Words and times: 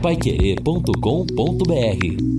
paiquerê.com.br 0.00 2.38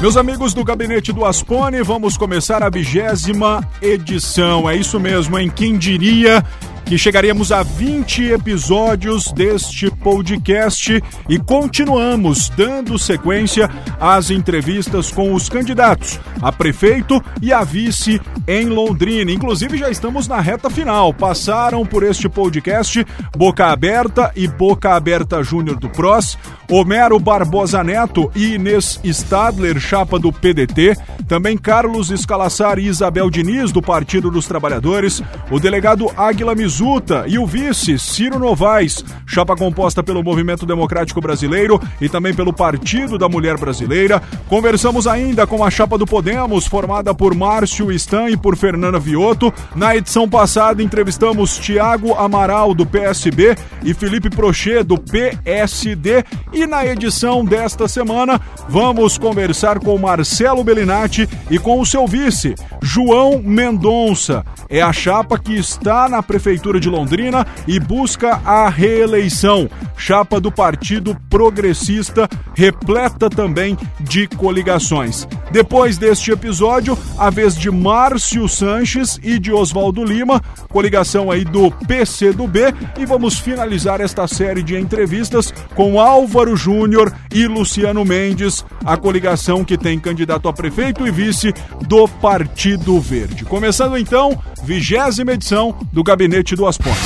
Meus 0.00 0.16
amigos 0.16 0.54
do 0.54 0.62
Gabinete 0.62 1.12
do 1.12 1.24
Aspone, 1.24 1.82
vamos 1.82 2.16
começar 2.16 2.62
a 2.62 2.70
vigésima 2.70 3.68
edição. 3.82 4.70
É 4.70 4.76
isso 4.76 5.00
mesmo, 5.00 5.36
em 5.36 5.50
quem 5.50 5.76
diria 5.76 6.44
que 6.88 6.96
chegaremos 6.96 7.52
a 7.52 7.62
20 7.62 8.32
episódios 8.32 9.30
deste 9.30 9.90
podcast 9.90 11.02
e 11.28 11.38
continuamos 11.38 12.48
dando 12.48 12.98
sequência 12.98 13.68
às 14.00 14.30
entrevistas 14.30 15.12
com 15.12 15.34
os 15.34 15.50
candidatos 15.50 16.18
a 16.40 16.50
prefeito 16.50 17.22
e 17.42 17.52
a 17.52 17.62
vice 17.62 18.20
em 18.46 18.66
Londrina. 18.66 19.30
Inclusive, 19.30 19.76
já 19.76 19.90
estamos 19.90 20.26
na 20.26 20.40
reta 20.40 20.70
final. 20.70 21.12
Passaram 21.12 21.84
por 21.84 22.02
este 22.02 22.28
podcast 22.28 23.04
Boca 23.36 23.66
Aberta 23.66 24.32
e 24.34 24.48
Boca 24.48 24.94
Aberta 24.94 25.42
Júnior 25.42 25.78
do 25.78 25.90
PROS, 25.90 26.38
Homero 26.70 27.18
Barbosa 27.18 27.84
Neto 27.84 28.30
e 28.34 28.54
Inês 28.54 28.98
Stadler, 29.04 29.78
chapa 29.78 30.18
do 30.18 30.32
PDT, 30.32 30.96
também 31.26 31.58
Carlos 31.58 32.10
Escalassar 32.10 32.78
e 32.78 32.86
Isabel 32.86 33.28
Diniz, 33.28 33.72
do 33.72 33.82
Partido 33.82 34.30
dos 34.30 34.46
Trabalhadores, 34.46 35.22
o 35.50 35.58
delegado 35.58 36.10
Águila 36.16 36.54
Mizuta 36.78 37.24
e 37.26 37.40
o 37.40 37.44
vice 37.44 37.98
Ciro 37.98 38.38
Novaes, 38.38 39.04
chapa 39.26 39.56
composta 39.56 40.00
pelo 40.00 40.22
Movimento 40.22 40.64
Democrático 40.64 41.20
Brasileiro 41.20 41.82
e 42.00 42.08
também 42.08 42.32
pelo 42.32 42.52
Partido 42.52 43.18
da 43.18 43.28
Mulher 43.28 43.58
Brasileira. 43.58 44.22
Conversamos 44.48 45.08
ainda 45.08 45.44
com 45.44 45.64
a 45.64 45.70
chapa 45.70 45.98
do 45.98 46.06
Podemos, 46.06 46.68
formada 46.68 47.12
por 47.12 47.34
Márcio 47.34 47.90
Stan 47.90 48.30
e 48.30 48.36
por 48.36 48.56
Fernanda 48.56 49.00
Vioto. 49.00 49.52
Na 49.74 49.96
edição 49.96 50.28
passada, 50.28 50.80
entrevistamos 50.80 51.58
Tiago 51.58 52.14
Amaral, 52.14 52.72
do 52.72 52.86
PSB, 52.86 53.56
e 53.82 53.92
Felipe 53.92 54.30
Prochê, 54.30 54.84
do 54.84 54.96
PSD. 54.96 56.24
E 56.52 56.64
na 56.64 56.86
edição 56.86 57.44
desta 57.44 57.88
semana, 57.88 58.40
vamos 58.68 59.18
conversar 59.18 59.80
com 59.80 59.98
Marcelo 59.98 60.62
Bellinati 60.62 61.28
e 61.50 61.58
com 61.58 61.80
o 61.80 61.86
seu 61.86 62.06
vice, 62.06 62.54
João 62.80 63.42
Mendonça. 63.42 64.44
É 64.68 64.80
a 64.80 64.92
chapa 64.92 65.38
que 65.38 65.54
está 65.54 66.08
na 66.08 66.22
Prefeitura 66.22 66.67
de 66.78 66.90
Londrina 66.90 67.46
e 67.66 67.80
busca 67.80 68.40
a 68.44 68.68
reeleição. 68.68 69.70
Chapa 69.96 70.40
do 70.40 70.52
Partido 70.52 71.16
Progressista, 71.30 72.28
repleta 72.54 73.30
também 73.30 73.78
de 74.00 74.26
coligações. 74.26 75.26
Depois 75.50 75.96
deste 75.96 76.30
episódio, 76.30 76.98
a 77.16 77.30
vez 77.30 77.56
de 77.56 77.70
Márcio 77.70 78.48
Sanches 78.48 79.18
e 79.22 79.38
de 79.38 79.52
Oswaldo 79.52 80.04
Lima, 80.04 80.42
coligação 80.68 81.30
aí 81.30 81.44
do 81.44 81.70
PC 81.70 82.32
do 82.32 82.46
B, 82.46 82.72
e 82.98 83.06
vamos 83.06 83.38
finalizar 83.38 84.00
esta 84.00 84.26
série 84.26 84.62
de 84.62 84.76
entrevistas 84.76 85.52
com 85.74 86.00
Álvaro 86.00 86.56
Júnior 86.56 87.12
e 87.32 87.46
Luciano 87.46 88.04
Mendes, 88.04 88.64
a 88.84 88.96
coligação 88.96 89.64
que 89.64 89.78
tem 89.78 89.98
candidato 89.98 90.48
a 90.48 90.52
prefeito 90.52 91.06
e 91.06 91.10
vice 91.10 91.52
do 91.86 92.06
Partido 92.06 93.00
Verde. 93.00 93.44
Começando 93.44 93.96
então, 93.96 94.38
vigésima 94.62 95.32
edição 95.32 95.76
do 95.92 96.02
Gabinete 96.02 96.54
do 96.54 96.66
Aspone. 96.66 96.96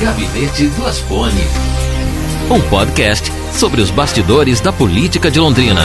Gabinete 0.00 0.66
do 0.68 0.86
Aspone. 0.86 1.40
Um 2.50 2.60
podcast 2.68 3.32
sobre 3.52 3.80
os 3.80 3.90
bastidores 3.90 4.60
da 4.60 4.72
política 4.72 5.30
de 5.30 5.40
Londrina. 5.40 5.82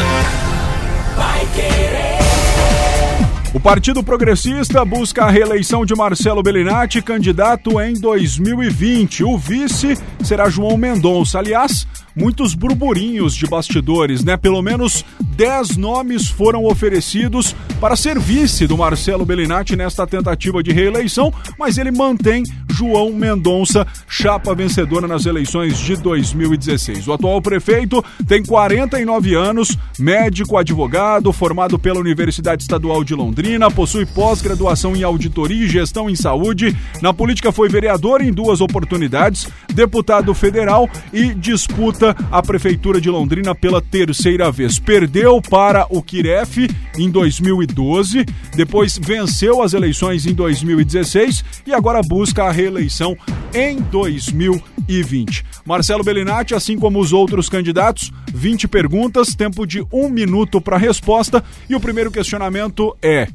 Partido 3.64 4.04
Progressista 4.04 4.84
busca 4.84 5.26
a 5.26 5.30
reeleição 5.30 5.86
de 5.86 5.94
Marcelo 5.94 6.42
Bellinati, 6.42 7.00
candidato 7.00 7.80
em 7.80 7.94
2020. 7.94 9.24
O 9.24 9.38
vice 9.38 9.96
será 10.24 10.50
João 10.50 10.76
Mendonça. 10.78 11.38
Aliás, 11.38 11.88
muitos 12.16 12.54
burburinhos 12.54 13.36
de 13.36 13.46
bastidores, 13.48 14.24
né? 14.24 14.36
Pelo 14.38 14.62
menos 14.62 15.06
10 15.36 15.78
nomes 15.78 16.28
foram 16.28 16.66
oferecidos 16.66 17.56
para 17.80 17.96
ser 17.96 18.20
vice 18.20 18.68
do 18.68 18.78
Marcelo 18.78 19.26
Bellinati 19.26 19.76
nesta 19.76 20.06
tentativa 20.06 20.62
de 20.62 20.72
reeleição, 20.72 21.34
mas 21.58 21.78
ele 21.78 21.92
mantém 21.92 22.44
João 22.70 23.14
Mendonça, 23.14 23.86
chapa 24.08 24.54
vencedora 24.56 25.08
nas 25.08 25.26
eleições 25.26 25.78
de 25.80 25.96
2016. 25.96 27.08
O 27.08 27.14
atual 27.14 27.42
prefeito 27.42 28.04
tem 28.28 28.44
49 28.44 29.36
anos, 29.36 29.78
médico, 29.98 30.58
advogado, 30.58 31.32
formado 31.32 31.78
pela 31.78 32.00
Universidade 32.00 32.64
Estadual 32.64 33.04
de 33.04 33.14
Londrina, 33.14 33.70
possui 33.70 34.06
pós-graduação 34.06 34.96
em 34.96 35.04
auditoria 35.04 35.66
e 35.66 35.70
gestão 35.70 36.10
em 36.10 36.16
saúde. 36.16 36.76
Na 37.02 37.14
política 37.14 37.52
foi 37.52 37.70
vereador 37.70 38.22
em 38.22 38.32
duas 38.32 38.62
oportunidades, 38.62 39.48
deputado 39.74 40.34
federal 40.34 40.90
e 41.14 41.34
disputa 41.34 42.01
a 42.32 42.42
prefeitura 42.42 43.00
de 43.00 43.10
Londrina 43.10 43.54
pela 43.54 43.82
terceira 43.82 44.52
vez. 44.52 44.80
Perdeu 44.80 45.42
para 45.42 45.86
o 45.90 46.02
Kiref 46.02 46.68
em 46.98 47.10
2012, 47.10 48.26
depois 48.56 48.98
venceu 49.02 49.62
as 49.62 49.74
eleições 49.74 50.26
em 50.26 50.34
2016 50.34 51.44
e 51.66 51.74
agora 51.74 52.02
busca 52.02 52.44
a 52.44 52.52
reeleição 52.52 53.18
em 53.54 53.78
2020. 53.80 55.46
Marcelo 55.66 56.04
Bellinati, 56.04 56.54
assim 56.54 56.78
como 56.78 57.00
os 57.00 57.14
outros 57.14 57.50
candidatos, 57.50 58.12
20 58.34 58.68
perguntas, 58.68 59.36
tempo 59.36 59.66
de 59.66 59.86
um 59.92 60.10
minuto 60.10 60.60
para 60.62 60.78
resposta. 60.78 61.44
E 61.70 61.76
o 61.76 61.80
primeiro 61.80 62.12
questionamento 62.12 62.96
é: 63.02 63.28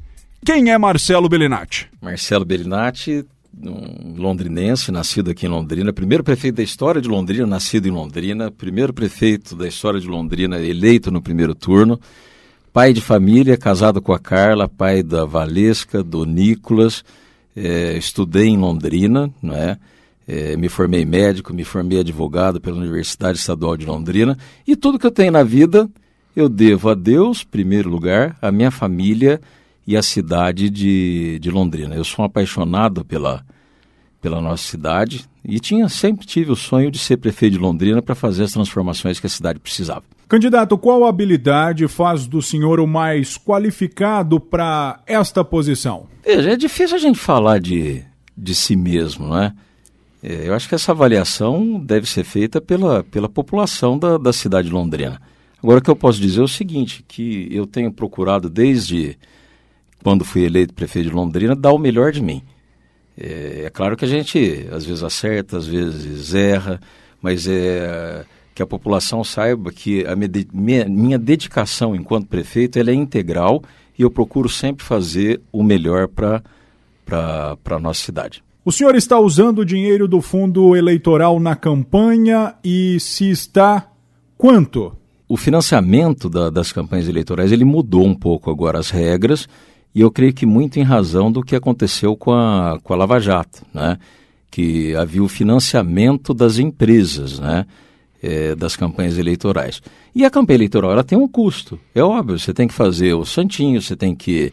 quem 0.45 0.71
é 0.71 0.79
Marcelo 0.79 1.29
Bellinati? 1.29 1.89
Marcelo 2.01 2.45
Bellinati, 2.45 3.25
um 3.63 4.15
londrinense, 4.17 4.93
nascido 4.93 5.31
aqui 5.31 5.47
em 5.47 5.49
Londrina, 5.49 5.93
primeiro 5.93 6.23
prefeito 6.23 6.57
da 6.57 6.63
história 6.63 7.01
de 7.01 7.09
Londrina, 7.09 7.47
nascido 7.47 7.87
em 7.87 7.91
Londrina, 7.91 8.51
primeiro 8.51 8.93
prefeito 8.93 9.57
da 9.57 9.67
história 9.67 10.01
de 10.01 10.07
Londrina, 10.07 10.59
eleito 10.59 11.11
no 11.11 11.23
primeiro 11.23 11.55
turno, 11.55 11.99
pai 12.73 12.93
de 12.93 13.01
família, 13.01 13.57
casado 13.57 14.03
com 14.03 14.13
a 14.13 14.19
Carla, 14.19 14.69
pai 14.69 15.03
da 15.03 15.25
Valesca, 15.25 16.03
do 16.03 16.25
Nicolas, 16.25 17.05
é, 17.57 17.97
estudei 17.97 18.49
em 18.49 18.59
Londrina, 18.59 19.33
não 19.43 19.55
é? 19.55 19.79
É, 20.29 20.57
me 20.57 20.69
formei 20.69 21.05
médico, 21.05 21.55
me 21.55 21.63
formei 21.63 22.01
advogado 22.01 22.61
pela 22.61 22.77
Universidade 22.77 23.39
Estadual 23.39 23.77
de 23.77 23.87
Londrina 23.87 24.37
e 24.67 24.75
tudo 24.75 24.99
que 24.99 25.07
eu 25.07 25.11
tenho 25.11 25.31
na 25.31 25.45
vida 25.45 25.89
eu 26.35 26.51
devo 26.51 26.91
a 26.91 26.95
Deus, 26.95 27.43
primeiro 27.43 27.89
lugar, 27.89 28.37
a 28.43 28.53
minha 28.53 28.71
família 28.71 29.41
e 29.87 29.97
a 29.97 30.03
cidade 30.03 30.69
de, 30.69 31.39
de 31.39 31.51
Londrina. 31.51 31.95
Eu 31.95 32.05
sou 32.05 32.23
um 32.23 32.27
apaixonado 32.27 33.05
pela, 33.05 33.45
pela 34.21 34.41
nossa 34.41 34.65
cidade 34.65 35.25
e 35.45 35.61
tinha 35.61 35.89
sempre 35.89 36.27
tive 36.27 36.51
o 36.51 36.57
sonho 36.57 36.91
de 36.91 36.99
ser 36.99 37.19
prefeito 37.19 37.53
de 37.53 37.59
Londrina 37.59 38.03
para 38.03 38.15
fazer 38.15 38.45
as 38.45 38.53
transformações 38.53 39.21
que 39.21 39.27
a 39.27 39.31
cidade 39.31 39.61
precisava. 39.61 40.03
Candidato, 40.29 40.77
qual 40.77 41.05
habilidade 41.05 41.87
faz 41.87 42.27
do 42.27 42.43
senhor 42.43 42.81
o 42.81 42.87
mais 42.87 43.39
qualificado 43.39 44.41
para 44.41 45.01
esta 45.07 45.45
posição? 45.45 46.09
Veja, 46.25 46.51
é 46.51 46.57
difícil 46.57 46.97
a 46.97 47.01
gente 47.01 47.19
falar 47.19 47.61
de, 47.61 48.03
de 48.37 48.53
si 48.53 48.75
mesmo, 48.75 49.29
não 49.29 49.39
é? 49.39 49.55
é? 50.21 50.49
Eu 50.49 50.55
acho 50.55 50.69
que 50.69 50.75
essa 50.75 50.91
avaliação 50.91 51.79
deve 51.79 52.09
ser 52.09 52.25
feita 52.25 52.61
pela, 52.61 53.05
pela 53.05 53.29
população 53.29 53.97
da, 53.97 54.19
da 54.19 54.33
cidade 54.33 54.67
de 54.67 54.75
Londrina. 54.75 55.23
Agora, 55.63 55.79
o 55.79 55.83
que 55.83 55.91
eu 55.91 55.97
posso 55.97 56.21
dizer 56.21 56.41
é 56.41 56.45
o 56.45 56.49
seguinte, 56.49 57.05
que 57.07 57.49
eu 57.53 57.65
tenho 57.65 57.93
procurado 57.93 58.51
desde 58.51 59.17
quando 60.07 60.25
fui 60.25 60.45
eleito 60.45 60.73
prefeito 60.73 61.09
de 61.09 61.15
Londrina 61.17 61.57
dar 61.57 61.73
o 61.73 61.79
melhor 61.79 62.13
de 62.13 62.23
mim. 62.23 62.41
É, 63.19 63.65
é 63.65 63.71
claro 63.71 63.97
que 63.97 64.05
a 64.05 64.09
gente 64.09 64.65
às 64.71 64.85
vezes 64.85 65.03
acerta, 65.03 65.57
às 65.57 65.67
vezes 65.67 66.33
erra, 66.33 66.81
mas 67.21 67.49
é 67.49 68.25
que 68.55 68.63
a 68.63 68.67
população 68.67 69.25
saiba 69.25 69.73
que 69.73 70.07
a 70.07 70.15
minha, 70.55 71.19
dedicação 71.19 71.93
enquanto 71.93 72.29
prefeito 72.29 72.79
ela 72.79 72.93
é 72.93 72.95
integral 72.95 73.61
e 73.99 74.03
eu 74.03 74.09
procuro 74.09 74.49
sempre 74.49 74.87
fazer 74.87 75.41
o 75.51 75.61
melhor 75.65 76.07
para 76.07 76.41
a 77.69 77.79
nossa 77.81 78.01
cidade. 78.01 78.45
O 78.65 78.71
senhor 78.71 78.95
está 78.95 79.19
usando 79.19 79.59
o 79.59 79.65
dinheiro 79.65 80.07
do 80.07 80.21
fundo 80.21 80.77
eleitoral 80.77 81.41
na 81.41 81.57
campanha 81.57 82.55
e 82.63 83.01
se 83.01 83.29
está, 83.29 83.89
quanto? 84.39 84.97
O 85.29 85.37
financiamento 85.37 86.31
da, 86.31 86.49
das 86.49 86.71
campanhas 86.71 87.09
eleitorais 87.09 87.51
ele 87.51 87.65
mudou 87.65 88.07
um 88.07 88.15
pouco 88.15 88.53
agora 88.53 88.79
as 88.79 88.91
regras 88.91 89.49
e 89.97 90.03
eu 90.03 90.11
creio 90.11 90.35
que 90.35 90.45
muito 90.45 90.79
em 90.79 90.83
razão 90.83 91.33
do 91.33 91.43
que 91.43 91.57
aconteceu 91.57 92.15
com 92.15 92.31
a, 92.31 92.79
com 92.85 92.93
a 92.93 92.97
Lava 92.97 93.19
Jato, 93.19 93.65
né? 93.73 93.97
que 94.51 94.95
havia 94.95 95.23
o 95.23 95.29
financiamento 95.29 96.35
das 96.35 96.59
empresas, 96.59 97.39
né? 97.39 97.65
é, 98.23 98.55
das 98.55 98.77
campanhas 98.77 99.17
eleitorais. 99.17 99.81
E 100.15 100.23
a 100.23 100.29
campanha 100.29 100.59
eleitoral 100.59 100.93
ela 100.93 101.03
tem 101.03 101.17
um 101.17 101.27
custo, 101.27 101.81
é 101.95 102.03
óbvio. 102.03 102.39
Você 102.39 102.53
tem 102.53 102.69
que 102.69 102.75
fazer 102.75 103.15
o 103.15 103.25
santinho, 103.25 103.81
você 103.81 103.97
tem 103.97 104.15
que 104.15 104.53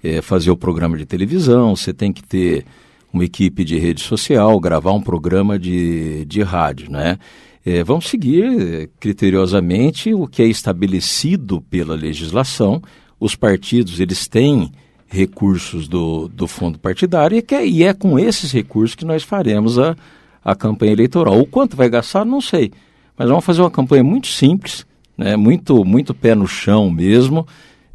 é, 0.00 0.22
fazer 0.22 0.52
o 0.52 0.56
programa 0.56 0.96
de 0.96 1.04
televisão, 1.04 1.74
você 1.74 1.92
tem 1.92 2.12
que 2.12 2.22
ter 2.22 2.64
uma 3.12 3.24
equipe 3.24 3.64
de 3.64 3.76
rede 3.76 4.00
social, 4.00 4.60
gravar 4.60 4.92
um 4.92 5.02
programa 5.02 5.58
de, 5.58 6.24
de 6.24 6.40
rádio, 6.40 6.88
né? 6.88 7.18
É, 7.66 7.82
vamos 7.82 8.06
seguir 8.06 8.90
criteriosamente 9.00 10.14
o 10.14 10.28
que 10.28 10.40
é 10.40 10.46
estabelecido 10.46 11.60
pela 11.62 11.96
legislação. 11.96 12.80
Os 13.18 13.34
partidos 13.34 13.98
eles 13.98 14.28
têm 14.28 14.70
recursos 15.14 15.86
do, 15.86 16.28
do 16.28 16.46
fundo 16.46 16.78
partidário 16.78 17.38
e, 17.38 17.42
que, 17.42 17.54
é, 17.54 17.66
e 17.66 17.84
é 17.84 17.94
com 17.94 18.18
esses 18.18 18.50
recursos 18.52 18.94
que 18.94 19.04
nós 19.04 19.22
faremos 19.22 19.78
a, 19.78 19.96
a 20.44 20.54
campanha 20.54 20.92
eleitoral. 20.92 21.38
O 21.38 21.46
quanto 21.46 21.76
vai 21.76 21.88
gastar, 21.88 22.24
não 22.24 22.40
sei. 22.40 22.72
Mas 23.16 23.28
vamos 23.28 23.44
fazer 23.44 23.62
uma 23.62 23.70
campanha 23.70 24.02
muito 24.02 24.26
simples, 24.26 24.84
né, 25.16 25.36
muito, 25.36 25.84
muito 25.84 26.12
pé 26.12 26.34
no 26.34 26.48
chão 26.48 26.90
mesmo, 26.90 27.46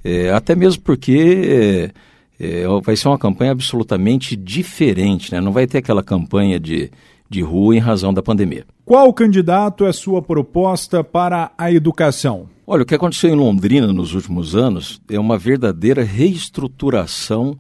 é, 0.04 0.32
até 0.32 0.56
mesmo 0.56 0.82
porque 0.82 1.92
é, 2.40 2.64
é, 2.64 2.64
vai 2.82 2.96
ser 2.96 3.10
uma 3.10 3.20
campanha 3.20 3.52
absolutamente 3.52 4.36
diferente, 4.38 5.34
né? 5.34 5.42
não 5.42 5.52
vai 5.52 5.68
ter 5.68 5.80
aquela 5.80 6.02
campanha 6.02 6.58
de, 6.58 6.90
de 7.30 7.42
rua 7.42 7.76
em 7.76 7.80
razão 7.80 8.14
da 8.14 8.24
pandemia. 8.24 8.66
Qual 8.84 9.14
candidato 9.14 9.86
é 9.86 9.94
sua 9.94 10.22
proposta 10.22 11.04
para 11.04 11.52
a 11.58 11.72
educação? 11.72 12.48
Olha, 12.66 12.84
o 12.84 12.86
que 12.86 12.96
aconteceu 12.96 13.30
em 13.30 13.36
Londrina 13.36 13.92
nos 13.94 14.14
últimos 14.14 14.56
anos 14.56 15.02
é 15.10 15.20
uma 15.20 15.38
verdadeira 15.38 16.04
reestruturação 16.04 17.58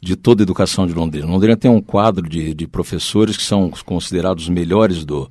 de 0.00 0.14
toda 0.14 0.42
a 0.42 0.44
educação 0.44 0.86
de 0.86 0.94
Londrina. 0.94 1.26
Londrina 1.26 1.56
tem 1.56 1.70
um 1.70 1.80
quadro 1.80 2.28
de, 2.28 2.54
de 2.54 2.66
professores 2.66 3.36
que 3.36 3.42
são 3.42 3.70
considerados 3.84 4.44
os 4.44 4.48
melhores 4.48 5.04
do, 5.04 5.28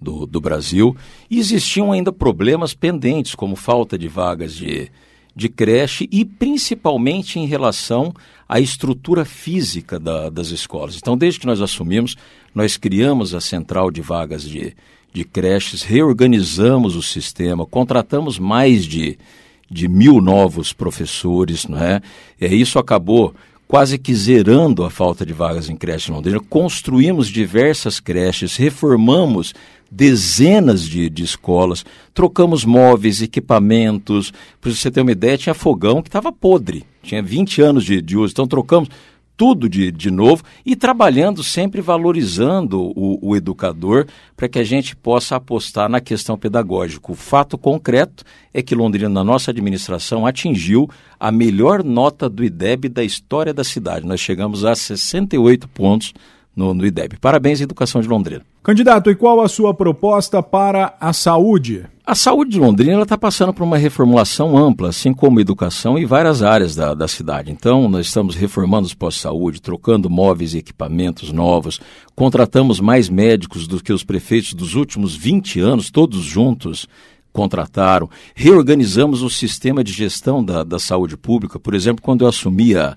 do, 0.00 0.26
do, 0.26 0.40
Brasil 0.40 0.96
e 1.30 1.38
existiam 1.38 1.92
ainda 1.92 2.12
problemas 2.12 2.74
pendentes, 2.74 3.34
como 3.34 3.54
falta 3.54 3.96
de 3.96 4.08
vagas 4.08 4.54
de, 4.54 4.90
de 5.34 5.48
creche 5.48 6.08
e 6.10 6.24
principalmente 6.24 7.38
em 7.38 7.46
relação 7.46 8.12
à 8.48 8.58
estrutura 8.58 9.24
física 9.24 9.98
da, 10.00 10.28
das 10.28 10.48
escolas. 10.48 10.96
Então, 10.96 11.16
desde 11.16 11.38
que 11.38 11.46
nós 11.46 11.60
assumimos, 11.60 12.16
nós 12.54 12.76
criamos 12.76 13.34
a 13.34 13.40
central 13.40 13.90
de 13.90 14.00
vagas 14.00 14.42
de, 14.42 14.74
de 15.12 15.24
creches, 15.24 15.82
reorganizamos 15.82 16.96
o 16.96 17.02
sistema, 17.02 17.66
contratamos 17.66 18.38
mais 18.38 18.84
de, 18.84 19.18
de 19.70 19.88
mil 19.88 20.20
novos 20.20 20.72
professores, 20.72 21.66
não 21.66 21.82
é? 21.82 22.00
E 22.40 22.46
isso 22.46 22.78
acabou 22.78 23.34
quase 23.70 23.98
que 23.98 24.12
zerando 24.12 24.82
a 24.82 24.90
falta 24.90 25.24
de 25.24 25.32
vagas 25.32 25.70
em 25.70 25.76
creche 25.76 26.10
em 26.10 26.14
Londrina. 26.14 26.40
Construímos 26.40 27.28
diversas 27.28 28.00
creches, 28.00 28.56
reformamos 28.56 29.54
dezenas 29.88 30.82
de, 30.82 31.08
de 31.08 31.22
escolas, 31.22 31.84
trocamos 32.12 32.64
móveis, 32.64 33.22
equipamentos. 33.22 34.32
Para 34.60 34.72
você 34.72 34.90
ter 34.90 35.02
uma 35.02 35.12
ideia, 35.12 35.38
tinha 35.38 35.54
fogão 35.54 36.02
que 36.02 36.08
estava 36.08 36.32
podre, 36.32 36.84
tinha 37.00 37.22
20 37.22 37.62
anos 37.62 37.84
de, 37.84 38.02
de 38.02 38.16
uso. 38.16 38.32
Então 38.32 38.46
trocamos 38.46 38.88
tudo 39.40 39.70
de, 39.70 39.90
de 39.90 40.10
novo 40.10 40.42
e 40.66 40.76
trabalhando 40.76 41.42
sempre 41.42 41.80
valorizando 41.80 42.92
o, 42.94 43.18
o 43.22 43.34
educador 43.34 44.06
para 44.36 44.50
que 44.50 44.58
a 44.58 44.64
gente 44.64 44.94
possa 44.94 45.36
apostar 45.36 45.88
na 45.88 45.98
questão 45.98 46.36
pedagógica. 46.36 47.10
O 47.10 47.14
fato 47.14 47.56
concreto 47.56 48.22
é 48.52 48.60
que 48.60 48.74
Londrina, 48.74 49.08
na 49.08 49.24
nossa 49.24 49.50
administração, 49.50 50.26
atingiu 50.26 50.90
a 51.18 51.32
melhor 51.32 51.82
nota 51.82 52.28
do 52.28 52.44
IDEB 52.44 52.90
da 52.90 53.02
história 53.02 53.54
da 53.54 53.64
cidade. 53.64 54.06
Nós 54.06 54.20
chegamos 54.20 54.62
a 54.62 54.74
68 54.74 55.66
pontos 55.68 56.12
no, 56.54 56.74
no 56.74 56.84
IDEB. 56.84 57.16
Parabéns, 57.18 57.62
Educação 57.62 58.02
de 58.02 58.08
Londrina. 58.08 58.42
Candidato, 58.62 59.10
e 59.10 59.14
qual 59.14 59.40
a 59.40 59.48
sua 59.48 59.72
proposta 59.72 60.42
para 60.42 60.94
a 61.00 61.14
saúde? 61.14 61.86
A 62.10 62.14
saúde 62.16 62.50
de 62.50 62.58
Londrina 62.58 63.00
está 63.00 63.16
passando 63.16 63.54
por 63.54 63.62
uma 63.62 63.78
reformulação 63.78 64.58
ampla, 64.58 64.88
assim 64.88 65.14
como 65.14 65.38
a 65.38 65.42
educação 65.42 65.96
e 65.96 66.04
várias 66.04 66.42
áreas 66.42 66.74
da, 66.74 66.92
da 66.92 67.06
cidade. 67.06 67.52
Então, 67.52 67.88
nós 67.88 68.06
estamos 68.08 68.34
reformando 68.34 68.84
os 68.84 68.94
postos-saúde, 68.94 69.62
trocando 69.62 70.10
móveis 70.10 70.52
e 70.52 70.58
equipamentos 70.58 71.30
novos, 71.30 71.78
contratamos 72.16 72.80
mais 72.80 73.08
médicos 73.08 73.68
do 73.68 73.80
que 73.80 73.92
os 73.92 74.02
prefeitos 74.02 74.54
dos 74.54 74.74
últimos 74.74 75.14
20 75.14 75.60
anos, 75.60 75.88
todos 75.88 76.24
juntos 76.24 76.88
contrataram, 77.32 78.10
reorganizamos 78.34 79.22
o 79.22 79.30
sistema 79.30 79.84
de 79.84 79.92
gestão 79.92 80.44
da, 80.44 80.64
da 80.64 80.80
saúde 80.80 81.16
pública. 81.16 81.60
Por 81.60 81.74
exemplo, 81.74 82.02
quando 82.02 82.24
eu 82.24 82.28
assumi 82.28 82.74
a, 82.74 82.96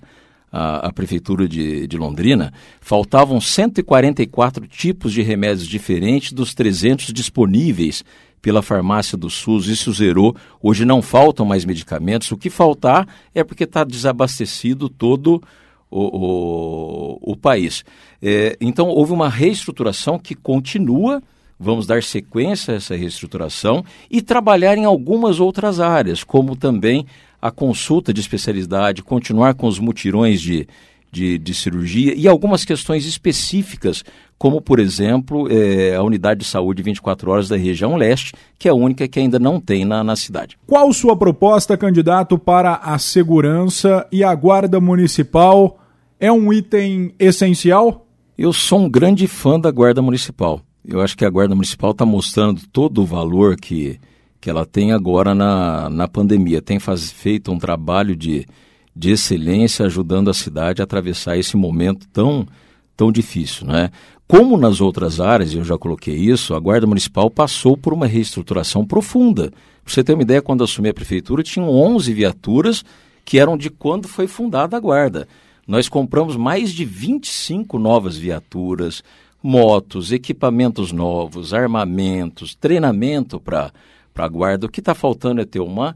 a, 0.52 0.88
a 0.88 0.92
Prefeitura 0.92 1.48
de, 1.48 1.86
de, 1.86 1.98
Londrina, 2.00 2.52
faltavam 2.82 3.40
144 3.40 4.66
tipos 4.66 5.14
de 5.14 5.22
remédios 5.22 5.68
diferentes 5.68 6.34
dos 6.34 6.56
300 6.56 7.14
disponíveis 7.14 8.04
pela 8.44 8.62
farmácia 8.62 9.18
do 9.18 9.30
SUS. 9.30 9.68
Isso 9.68 9.92
zerou. 9.94 10.36
Hoje 10.62 10.84
não 10.84 11.02
faltam 11.02 11.46
mais 11.46 11.64
medicamentos. 11.64 12.30
O 12.32 12.38
que 12.38 12.50
faltar 12.50 13.08
é 13.34 13.42
porque 13.42 13.64
está 13.64 13.86
desabastecido 13.86 14.90
todo 14.90 15.42
o, 15.90 17.22
o, 17.22 17.32
o 17.32 17.38
país. 17.38 17.86
É, 18.22 18.58
então, 18.60 18.90
houve 18.90 19.14
uma 19.14 19.30
reestruturação 19.30 20.20
que 20.20 20.36
continua 20.36 21.24
vamos 21.60 21.88
dar 21.88 22.04
sequência 22.04 22.74
a 22.74 22.78
essa 22.78 22.94
reestruturação 22.94 23.86
e 24.12 24.22
trabalhar 24.22 24.78
em 24.78 24.84
algumas 24.84 25.40
outras 25.40 25.80
áreas, 25.80 26.22
como 26.22 26.58
também 26.58 27.06
a 27.42 27.50
consulta 27.52 28.14
de 28.14 28.20
especialidade, 28.20 29.02
continuar 29.02 29.54
com 29.54 29.68
os 29.68 29.80
mutirões 29.80 30.42
de, 30.42 30.68
de, 31.14 31.38
de 31.38 31.54
cirurgia 31.54 32.16
e 32.18 32.28
algumas 32.28 32.66
questões 32.66 33.06
específicas, 33.06 34.04
como, 34.36 34.60
por 34.60 34.80
exemplo, 34.80 35.48
é, 35.50 35.96
a 35.96 36.02
unidade 36.02 36.40
de 36.40 36.46
saúde 36.48 36.82
24 36.82 37.30
horas 37.30 37.48
da 37.48 37.56
região 37.56 37.96
leste, 37.96 38.34
que 38.58 38.68
é 38.68 38.72
a 38.72 38.74
única 38.74 39.08
que 39.08 39.20
ainda 39.20 39.38
não 39.38 39.62
tem 39.62 39.86
na, 39.86 40.04
na 40.04 40.16
cidade. 40.16 40.58
Qual 40.66 40.92
sua 40.92 41.16
proposta, 41.16 41.78
candidato, 41.78 42.40
para 42.40 42.76
a 42.78 42.98
segurança 42.98 44.08
e 44.12 44.24
a 44.24 44.34
guarda 44.34 44.82
municipal? 44.82 45.80
É 46.20 46.32
um 46.32 46.52
item 46.52 47.14
essencial? 47.20 48.08
Eu 48.36 48.52
sou 48.52 48.80
um 48.80 48.90
grande 48.90 49.28
fã 49.28 49.60
da 49.60 49.70
guarda 49.70 50.02
municipal. 50.02 50.62
Eu 50.84 51.00
acho 51.00 51.16
que 51.16 51.24
a 51.24 51.30
guarda 51.30 51.54
municipal 51.54 51.92
está 51.92 52.06
mostrando 52.06 52.62
todo 52.72 53.04
o 53.04 53.06
valor 53.06 53.56
que 53.56 54.00
que 54.42 54.50
ela 54.50 54.66
tem 54.66 54.92
agora 54.92 55.34
na, 55.34 55.90
na 55.90 56.06
pandemia. 56.06 56.62
Tem 56.62 56.78
faz, 56.78 57.10
feito 57.10 57.50
um 57.50 57.58
trabalho 57.58 58.14
de, 58.14 58.46
de 58.96 59.12
excelência 59.12 59.86
ajudando 59.86 60.30
a 60.30 60.34
cidade 60.34 60.82
a 60.82 60.84
atravessar 60.84 61.38
esse 61.38 61.58
momento 61.58 62.08
tão, 62.10 62.48
tão 62.96 63.12
difícil. 63.12 63.68
Né? 63.68 63.90
Como 64.28 64.58
nas 64.58 64.82
outras 64.82 65.20
áreas, 65.20 65.54
eu 65.54 65.64
já 65.64 65.78
coloquei 65.78 66.16
isso, 66.16 66.54
a 66.54 66.60
Guarda 66.60 66.88
Municipal 66.88 67.30
passou 67.30 67.76
por 67.76 67.94
uma 67.94 68.08
reestruturação 68.08 68.86
profunda. 68.86 69.52
Para 69.84 69.94
você 69.94 70.04
ter 70.04 70.14
uma 70.14 70.22
ideia, 70.22 70.42
quando 70.42 70.64
assumi 70.64 70.90
a 70.90 70.94
prefeitura, 70.94 71.44
tinham 71.44 71.70
11 71.70 72.14
viaturas 72.14 72.84
que 73.26 73.40
eram 73.40 73.58
de 73.58 73.70
quando 73.70 74.08
foi 74.08 74.28
fundada 74.28 74.78
a 74.78 74.80
Guarda. 74.80 75.28
Nós 75.68 75.88
compramos 75.88 76.36
mais 76.36 76.72
de 76.72 76.84
25 76.84 77.80
novas 77.80 78.18
viaturas, 78.18 79.02
motos, 79.42 80.12
equipamentos 80.12 80.92
novos, 80.92 81.54
armamentos, 81.54 82.56
treinamento 82.56 83.40
para 83.40 83.72
a 84.16 84.28
guarda. 84.28 84.66
O 84.66 84.70
que 84.70 84.80
está 84.80 84.96
faltando 84.96 85.42
é 85.42 85.46
ter 85.46 85.60
uma, 85.60 85.96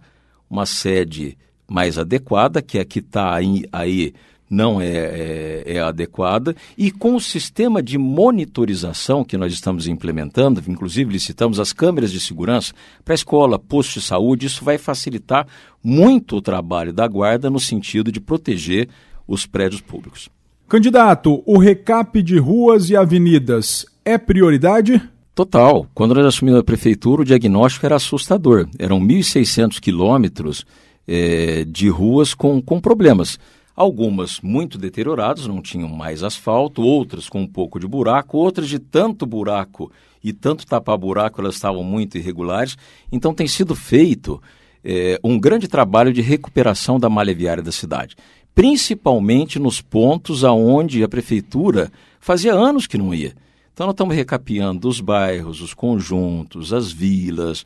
uma 0.50 0.66
sede 0.66 1.38
mais 1.68 1.98
adequada, 1.98 2.62
que 2.62 2.80
a 2.80 2.86
que 2.86 3.00
está 3.00 3.34
aí, 3.34 3.66
aí 3.72 4.14
não 4.50 4.80
é, 4.80 4.88
é, 4.88 5.64
é, 5.66 5.80
adequada, 5.80 6.56
e 6.78 6.90
com 6.90 7.16
o 7.16 7.22
sistema 7.22 7.84
de 7.84 7.98
monitorização 7.98 9.24
que 9.24 9.38
nós 9.38 9.52
estamos 9.52 9.88
implementando, 9.88 10.64
inclusive 10.68 11.12
licitamos 11.12 11.60
as 11.60 11.74
câmeras 11.74 12.12
de 12.12 12.20
segurança 12.20 12.74
para 13.04 13.14
escola, 13.14 13.60
posto 13.60 14.00
de 14.00 14.06
saúde, 14.06 14.46
isso 14.46 14.64
vai 14.64 14.78
facilitar 14.78 15.46
muito 15.84 16.38
o 16.38 16.42
trabalho 16.42 16.94
da 16.94 17.08
guarda 17.08 17.50
no 17.50 17.60
sentido 17.60 18.12
de 18.12 18.22
proteger 18.22 18.88
os 19.28 19.46
prédios 19.46 19.82
públicos. 19.82 20.30
Candidato, 20.68 21.44
o 21.46 21.58
recap 21.58 22.22
de 22.22 22.38
ruas 22.38 22.90
e 22.90 22.96
avenidas 22.96 23.86
é 24.04 24.18
prioridade? 24.18 25.02
Total. 25.34 25.88
Quando 25.94 26.16
nós 26.16 26.26
assumimos 26.26 26.60
a 26.60 26.64
prefeitura, 26.64 27.22
o 27.22 27.26
diagnóstico 27.26 27.86
era 27.86 27.96
assustador. 27.96 28.68
Eram 28.80 29.00
1.600 29.00 29.80
quilômetros 29.80 30.66
é, 31.08 31.64
de 31.66 31.90
ruas 31.90 32.34
com, 32.34 32.62
com 32.62 32.80
problemas. 32.80 33.40
Algumas 33.76 34.42
muito 34.42 34.78
deterioradas, 34.78 35.46
não 35.46 35.62
tinham 35.62 35.88
mais 35.88 36.24
asfalto, 36.24 36.82
outras 36.82 37.30
com 37.30 37.42
um 37.42 37.48
pouco 37.48 37.80
de 37.80 37.88
buraco, 37.88 38.38
outras 38.38 38.68
de 38.68 38.80
tanto 38.80 39.26
buraco 39.26 39.92
e 40.24 40.34
tanto 40.34 40.66
tapar 40.66 40.98
buraco, 40.98 41.40
elas 41.40 41.56
estavam 41.56 41.84
muito 41.84 42.18
irregulares. 42.18 42.76
Então 43.12 43.34
tem 43.34 43.48
sido 43.48 43.76
feito 43.76 44.42
é, 44.84 45.20
um 45.24 45.40
grande 45.40 45.68
trabalho 45.68 46.12
de 46.12 46.22
recuperação 46.22 47.00
da 47.00 47.10
malha 47.10 47.36
viária 47.36 47.62
da 47.62 47.72
cidade, 47.72 48.16
principalmente 48.56 49.60
nos 49.60 49.80
pontos 49.80 50.44
aonde 50.44 51.04
a 51.04 51.08
prefeitura 51.08 51.92
fazia 52.20 52.54
anos 52.54 52.88
que 52.88 52.98
não 52.98 53.14
ia. 53.14 53.36
Então, 53.78 53.86
nós 53.86 53.94
estamos 53.94 54.16
recapeando 54.16 54.90
os 54.90 55.00
bairros, 55.00 55.62
os 55.62 55.72
conjuntos, 55.72 56.74
as 56.74 56.92
vilas, 56.92 57.64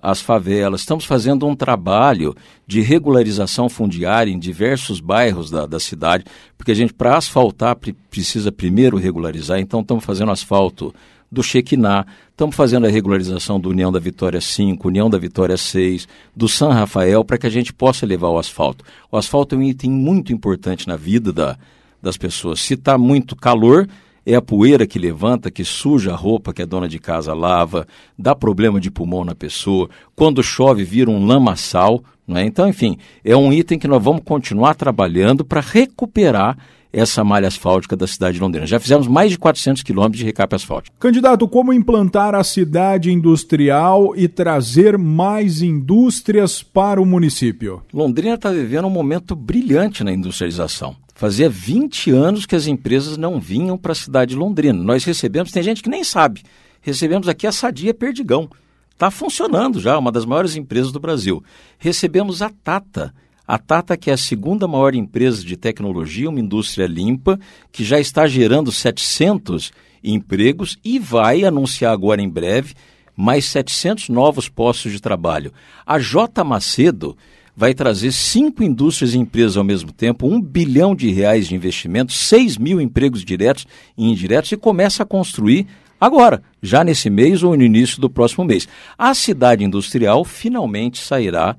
as 0.00 0.20
favelas. 0.20 0.82
Estamos 0.82 1.04
fazendo 1.04 1.46
um 1.46 1.56
trabalho 1.56 2.34
de 2.66 2.80
regularização 2.80 3.68
fundiária 3.68 4.30
em 4.30 4.38
diversos 4.38 5.00
bairros 5.00 5.50
da, 5.50 5.66
da 5.66 5.80
cidade, 5.80 6.24
porque 6.56 6.70
a 6.70 6.74
gente, 6.74 6.94
para 6.94 7.16
asfaltar, 7.16 7.76
precisa 8.08 8.52
primeiro 8.52 8.96
regularizar. 8.96 9.58
Então, 9.58 9.80
estamos 9.80 10.04
fazendo 10.04 10.30
asfalto 10.30 10.94
do 11.30 11.42
Chequiná, 11.42 12.06
estamos 12.30 12.54
fazendo 12.54 12.86
a 12.86 12.90
regularização 12.90 13.58
do 13.58 13.68
União 13.68 13.90
da 13.90 13.98
Vitória 13.98 14.40
5, 14.40 14.86
União 14.86 15.10
da 15.10 15.18
Vitória 15.18 15.56
6, 15.56 16.06
do 16.34 16.48
São 16.48 16.70
Rafael, 16.70 17.24
para 17.24 17.36
que 17.36 17.46
a 17.46 17.50
gente 17.50 17.72
possa 17.72 18.06
levar 18.06 18.28
o 18.28 18.38
asfalto. 18.38 18.84
O 19.10 19.16
asfalto 19.16 19.54
é 19.54 19.58
um 19.58 19.62
item 19.62 19.90
muito 19.90 20.32
importante 20.32 20.86
na 20.86 20.96
vida 20.96 21.32
da, 21.32 21.58
das 22.00 22.16
pessoas. 22.16 22.60
Se 22.60 22.74
está 22.74 22.96
muito 22.96 23.34
calor 23.34 23.88
é 24.28 24.34
a 24.34 24.42
poeira 24.42 24.86
que 24.86 24.98
levanta, 24.98 25.50
que 25.50 25.64
suja 25.64 26.12
a 26.12 26.16
roupa 26.16 26.52
que 26.52 26.60
a 26.60 26.66
dona 26.66 26.86
de 26.86 26.98
casa 26.98 27.32
lava, 27.32 27.86
dá 28.18 28.34
problema 28.34 28.78
de 28.78 28.90
pulmão 28.90 29.24
na 29.24 29.34
pessoa, 29.34 29.88
quando 30.14 30.42
chove 30.42 30.84
vira 30.84 31.10
um 31.10 31.26
lamaçal, 31.26 32.04
não 32.26 32.36
é? 32.36 32.44
Então, 32.44 32.68
enfim, 32.68 32.98
é 33.24 33.34
um 33.34 33.50
item 33.50 33.78
que 33.78 33.88
nós 33.88 34.04
vamos 34.04 34.20
continuar 34.22 34.74
trabalhando 34.74 35.46
para 35.46 35.62
recuperar 35.62 36.58
essa 36.92 37.24
malha 37.24 37.48
asfáltica 37.48 37.96
da 37.96 38.06
cidade 38.06 38.34
de 38.34 38.40
Londrina. 38.40 38.66
Já 38.66 38.78
fizemos 38.78 39.06
mais 39.06 39.30
de 39.30 39.38
400 39.38 39.82
quilômetros 39.82 40.18
de 40.18 40.26
recape 40.26 40.54
asfáltico. 40.54 40.96
Candidato, 40.98 41.48
como 41.48 41.72
implantar 41.72 42.34
a 42.34 42.44
cidade 42.44 43.10
industrial 43.10 44.14
e 44.14 44.28
trazer 44.28 44.98
mais 44.98 45.62
indústrias 45.62 46.62
para 46.62 47.00
o 47.00 47.06
município? 47.06 47.82
Londrina 47.92 48.34
está 48.34 48.50
vivendo 48.50 48.86
um 48.86 48.90
momento 48.90 49.34
brilhante 49.34 50.04
na 50.04 50.12
industrialização. 50.12 50.96
Fazia 51.18 51.50
20 51.50 52.12
anos 52.12 52.46
que 52.46 52.54
as 52.54 52.68
empresas 52.68 53.16
não 53.16 53.40
vinham 53.40 53.76
para 53.76 53.90
a 53.90 53.94
cidade 53.96 54.30
de 54.30 54.36
Londrina. 54.36 54.80
Nós 54.80 55.02
recebemos, 55.02 55.50
tem 55.50 55.64
gente 55.64 55.82
que 55.82 55.90
nem 55.90 56.04
sabe, 56.04 56.44
recebemos 56.80 57.26
aqui 57.26 57.44
a 57.44 57.50
Sadia 57.50 57.92
Perdigão. 57.92 58.48
Está 58.92 59.10
funcionando 59.10 59.80
já, 59.80 59.98
uma 59.98 60.12
das 60.12 60.24
maiores 60.24 60.54
empresas 60.54 60.92
do 60.92 61.00
Brasil. 61.00 61.42
Recebemos 61.76 62.40
a 62.40 62.50
Tata, 62.50 63.12
a 63.44 63.58
Tata, 63.58 63.96
que 63.96 64.10
é 64.10 64.12
a 64.12 64.16
segunda 64.16 64.68
maior 64.68 64.94
empresa 64.94 65.44
de 65.44 65.56
tecnologia, 65.56 66.30
uma 66.30 66.38
indústria 66.38 66.86
limpa, 66.86 67.36
que 67.72 67.82
já 67.82 67.98
está 67.98 68.28
gerando 68.28 68.70
700 68.70 69.72
empregos 70.04 70.78
e 70.84 71.00
vai 71.00 71.42
anunciar 71.44 71.92
agora 71.92 72.22
em 72.22 72.28
breve 72.28 72.74
mais 73.16 73.46
700 73.46 74.08
novos 74.08 74.48
postos 74.48 74.92
de 74.92 75.00
trabalho. 75.02 75.52
A 75.84 75.98
J. 75.98 76.44
Macedo 76.44 77.16
vai 77.58 77.74
trazer 77.74 78.12
cinco 78.12 78.62
indústrias 78.62 79.14
e 79.14 79.18
empresas 79.18 79.56
ao 79.56 79.64
mesmo 79.64 79.90
tempo, 79.90 80.28
um 80.28 80.40
bilhão 80.40 80.94
de 80.94 81.10
reais 81.10 81.48
de 81.48 81.56
investimento, 81.56 82.12
6 82.12 82.56
mil 82.56 82.80
empregos 82.80 83.24
diretos 83.24 83.66
e 83.96 84.08
indiretos 84.08 84.52
e 84.52 84.56
começa 84.56 85.02
a 85.02 85.06
construir 85.06 85.66
agora, 86.00 86.40
já 86.62 86.84
nesse 86.84 87.10
mês 87.10 87.42
ou 87.42 87.56
no 87.56 87.64
início 87.64 88.00
do 88.00 88.08
próximo 88.08 88.44
mês. 88.44 88.68
A 88.96 89.12
cidade 89.12 89.64
industrial 89.64 90.24
finalmente 90.24 91.00
sairá 91.00 91.56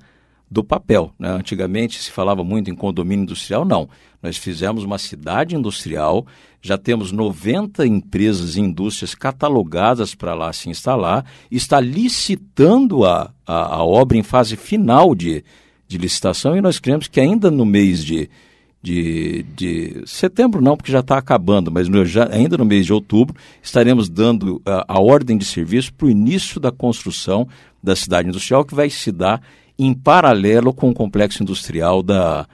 do 0.50 0.64
papel. 0.64 1.14
Né? 1.20 1.32
Antigamente 1.32 2.02
se 2.02 2.10
falava 2.10 2.46
muito 2.46 2.72
em 2.72 2.76
condomínio 2.76 3.24
industrial, 3.24 3.66
não. 3.66 3.90
Nós 4.24 4.38
fizemos 4.38 4.86
uma 4.86 4.98
cidade 4.98 5.54
industrial, 5.54 6.26
já 6.62 6.78
temos 6.78 7.12
90 7.12 7.86
empresas 7.86 8.56
e 8.56 8.62
indústrias 8.62 9.14
catalogadas 9.14 10.16
para 10.16 10.34
lá 10.34 10.54
se 10.54 10.70
instalar, 10.70 11.26
está 11.52 11.78
licitando 11.82 13.04
a, 13.04 13.34
a, 13.46 13.76
a, 13.76 13.84
obra 13.84 14.18
em 14.18 14.24
fase 14.24 14.56
final 14.56 15.14
de, 15.14 15.44
de 15.90 15.98
licitação 15.98 16.56
e 16.56 16.62
nós 16.62 16.80
cremos 16.80 17.08
que 17.08 17.20
ainda 17.20 17.50
no 17.50 17.66
mês 17.66 18.06
de, 18.06 18.30
de, 18.80 19.44
de 19.56 20.04
setembro, 20.06 20.62
não, 20.62 20.78
porque 20.78 20.92
já 20.92 21.00
está 21.00 21.18
acabando, 21.18 21.72
mas 21.72 21.90
no, 21.90 22.06
já, 22.06 22.30
ainda 22.32 22.56
no 22.58 22.64
mês 22.64 22.86
de 22.86 22.94
outubro 22.94 23.36
estaremos 23.62 24.08
dando 24.08 24.62
a, 24.64 24.86
a 24.88 25.02
ordem 25.02 25.36
de 25.36 25.44
serviço 25.44 25.92
para 25.92 26.06
o 26.06 26.10
início 26.10 26.60
da 26.60 26.72
construção 26.72 27.48
da 27.82 27.96
cidade 27.96 28.30
industrial, 28.30 28.64
que 28.64 28.76
vai 28.76 28.88
se 28.88 29.12
dar 29.12 29.42
em 29.80 29.92
paralelo 29.92 30.72
com 30.72 30.92
o 30.92 30.94
complexo 30.94 31.42
industrial 31.42 32.04
da, 32.04 32.46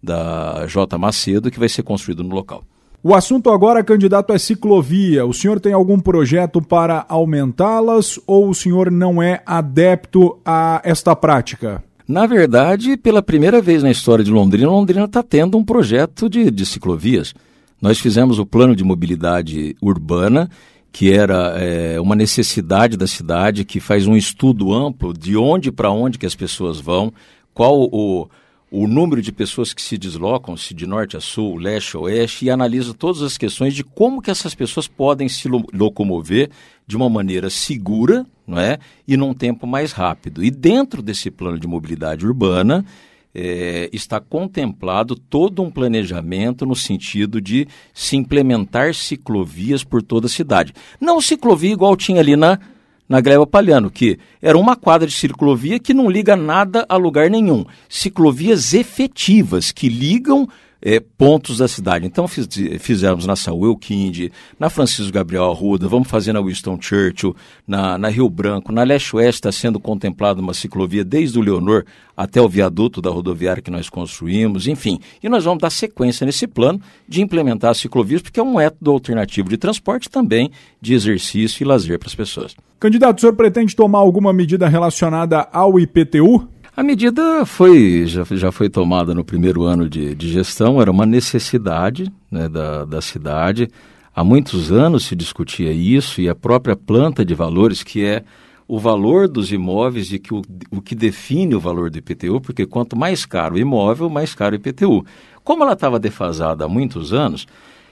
da 0.00 0.64
J. 0.68 0.96
Macedo, 0.96 1.50
que 1.50 1.58
vai 1.58 1.68
ser 1.68 1.82
construído 1.82 2.22
no 2.22 2.32
local. 2.32 2.62
O 3.02 3.12
assunto 3.12 3.50
agora, 3.50 3.82
candidato, 3.82 4.32
é 4.32 4.38
ciclovia. 4.38 5.26
O 5.26 5.34
senhor 5.34 5.58
tem 5.58 5.72
algum 5.72 5.98
projeto 5.98 6.62
para 6.62 7.04
aumentá-las 7.08 8.20
ou 8.24 8.48
o 8.48 8.54
senhor 8.54 8.90
não 8.90 9.20
é 9.20 9.42
adepto 9.44 10.38
a 10.44 10.80
esta 10.84 11.16
prática? 11.16 11.82
Na 12.06 12.26
verdade, 12.26 12.96
pela 12.96 13.22
primeira 13.22 13.62
vez 13.62 13.82
na 13.82 13.90
história 13.90 14.24
de 14.24 14.30
Londrina, 14.30 14.68
Londrina 14.68 15.06
está 15.06 15.22
tendo 15.22 15.56
um 15.56 15.64
projeto 15.64 16.28
de, 16.28 16.50
de 16.50 16.66
ciclovias. 16.66 17.34
Nós 17.80 17.98
fizemos 17.98 18.38
o 18.38 18.46
plano 18.46 18.76
de 18.76 18.84
mobilidade 18.84 19.74
urbana 19.80 20.48
que 20.94 21.12
era 21.12 21.58
é, 21.58 22.00
uma 22.00 22.14
necessidade 22.14 22.96
da 22.96 23.08
cidade, 23.08 23.64
que 23.64 23.80
faz 23.80 24.06
um 24.06 24.16
estudo 24.16 24.72
amplo 24.72 25.12
de 25.12 25.36
onde 25.36 25.72
para 25.72 25.90
onde 25.90 26.18
que 26.20 26.24
as 26.24 26.36
pessoas 26.36 26.78
vão, 26.78 27.12
qual 27.52 27.88
o, 27.90 28.28
o 28.76 28.88
número 28.88 29.22
de 29.22 29.30
pessoas 29.30 29.72
que 29.72 29.80
se 29.80 29.96
deslocam, 29.96 30.56
se 30.56 30.74
de 30.74 30.84
norte 30.84 31.16
a 31.16 31.20
sul, 31.20 31.56
leste 31.56 31.96
a 31.96 32.00
oeste, 32.00 32.44
e 32.44 32.50
analisa 32.50 32.92
todas 32.92 33.22
as 33.22 33.38
questões 33.38 33.72
de 33.72 33.84
como 33.84 34.20
que 34.20 34.32
essas 34.32 34.52
pessoas 34.52 34.88
podem 34.88 35.28
se 35.28 35.48
locomover 35.72 36.50
de 36.84 36.96
uma 36.96 37.08
maneira 37.08 37.48
segura 37.48 38.26
não 38.44 38.58
é? 38.58 38.80
e 39.06 39.16
num 39.16 39.32
tempo 39.32 39.64
mais 39.64 39.92
rápido. 39.92 40.42
E 40.42 40.50
dentro 40.50 41.02
desse 41.02 41.30
plano 41.30 41.56
de 41.56 41.68
mobilidade 41.68 42.26
urbana, 42.26 42.84
é, 43.32 43.88
está 43.92 44.18
contemplado 44.18 45.14
todo 45.14 45.62
um 45.62 45.70
planejamento 45.70 46.66
no 46.66 46.74
sentido 46.74 47.40
de 47.40 47.68
se 47.92 48.16
implementar 48.16 48.92
ciclovias 48.92 49.84
por 49.84 50.02
toda 50.02 50.26
a 50.26 50.30
cidade. 50.30 50.72
Não 51.00 51.20
ciclovia 51.20 51.72
igual 51.72 51.96
tinha 51.96 52.18
ali 52.18 52.34
na, 52.34 52.58
na 53.08 53.20
Gleba 53.20 53.46
Palhano, 53.46 53.90
que 53.90 54.18
era 54.40 54.56
uma 54.56 54.76
quadra 54.76 55.06
de 55.06 55.14
ciclovia 55.14 55.78
que 55.78 55.94
não 55.94 56.10
liga 56.10 56.36
nada 56.36 56.86
a 56.88 56.96
lugar 56.96 57.28
nenhum. 57.30 57.64
Ciclovias 57.88 58.72
efetivas 58.74 59.70
que 59.70 59.88
ligam 59.88 60.48
é, 60.84 61.00
pontos 61.00 61.56
da 61.56 61.66
cidade. 61.66 62.06
Então 62.06 62.28
fiz, 62.28 62.46
fizemos 62.78 63.24
na 63.26 63.34
Saúl 63.34 63.74
Kind, 63.78 64.28
na 64.60 64.68
Francisco 64.68 65.10
Gabriel 65.10 65.50
Arruda, 65.50 65.88
vamos 65.88 66.08
fazer 66.08 66.34
na 66.34 66.42
Winston 66.42 66.78
Churchill, 66.78 67.34
na, 67.66 67.96
na 67.96 68.08
Rio 68.10 68.28
Branco, 68.28 68.70
na 68.70 68.82
Leste 68.82 69.16
Oeste 69.16 69.38
está 69.38 69.50
sendo 69.50 69.80
contemplada 69.80 70.42
uma 70.42 70.52
ciclovia 70.52 71.02
desde 71.02 71.38
o 71.38 71.42
Leonor 71.42 71.84
até 72.14 72.40
o 72.40 72.48
viaduto 72.48 73.00
da 73.00 73.08
rodoviária 73.08 73.62
que 73.62 73.70
nós 73.70 73.88
construímos, 73.88 74.68
enfim. 74.68 75.00
E 75.22 75.28
nós 75.28 75.44
vamos 75.44 75.62
dar 75.62 75.70
sequência 75.70 76.26
nesse 76.26 76.46
plano 76.46 76.80
de 77.08 77.22
implementar 77.22 77.70
as 77.70 77.78
ciclovias, 77.78 78.20
porque 78.20 78.38
é 78.38 78.42
um 78.42 78.56
método 78.56 78.90
alternativo 78.90 79.48
de 79.48 79.56
transporte 79.56 80.10
também 80.10 80.50
de 80.80 80.92
exercício 80.92 81.64
e 81.64 81.66
lazer 81.66 81.98
para 81.98 82.08
as 82.08 82.14
pessoas. 82.14 82.54
Candidato, 82.78 83.18
o 83.18 83.20
senhor 83.22 83.34
pretende 83.34 83.74
tomar 83.74 84.00
alguma 84.00 84.32
medida 84.32 84.68
relacionada 84.68 85.48
ao 85.50 85.80
IPTU? 85.80 86.53
A 86.76 86.82
medida 86.82 87.46
foi, 87.46 88.04
já, 88.04 88.24
já 88.32 88.50
foi 88.50 88.68
tomada 88.68 89.14
no 89.14 89.24
primeiro 89.24 89.62
ano 89.62 89.88
de, 89.88 90.12
de 90.12 90.28
gestão, 90.28 90.80
era 90.80 90.90
uma 90.90 91.06
necessidade 91.06 92.12
né, 92.28 92.48
da, 92.48 92.84
da 92.84 93.00
cidade. 93.00 93.68
Há 94.12 94.24
muitos 94.24 94.72
anos 94.72 95.04
se 95.04 95.14
discutia 95.14 95.70
isso 95.70 96.20
e 96.20 96.28
a 96.28 96.34
própria 96.34 96.74
planta 96.74 97.24
de 97.24 97.32
valores, 97.32 97.84
que 97.84 98.04
é 98.04 98.24
o 98.66 98.76
valor 98.76 99.28
dos 99.28 99.52
imóveis 99.52 100.12
e 100.12 100.18
que 100.18 100.34
o, 100.34 100.42
o 100.68 100.82
que 100.82 100.96
define 100.96 101.54
o 101.54 101.60
valor 101.60 101.90
do 101.90 101.98
IPTU, 101.98 102.40
porque 102.40 102.66
quanto 102.66 102.96
mais 102.96 103.24
caro 103.24 103.54
o 103.54 103.58
imóvel, 103.58 104.10
mais 104.10 104.34
caro 104.34 104.54
o 104.54 104.56
IPTU. 104.56 105.06
Como 105.44 105.62
ela 105.62 105.74
estava 105.74 106.00
defasada 106.00 106.64
há 106.64 106.68
muitos 106.68 107.12
anos, 107.12 107.46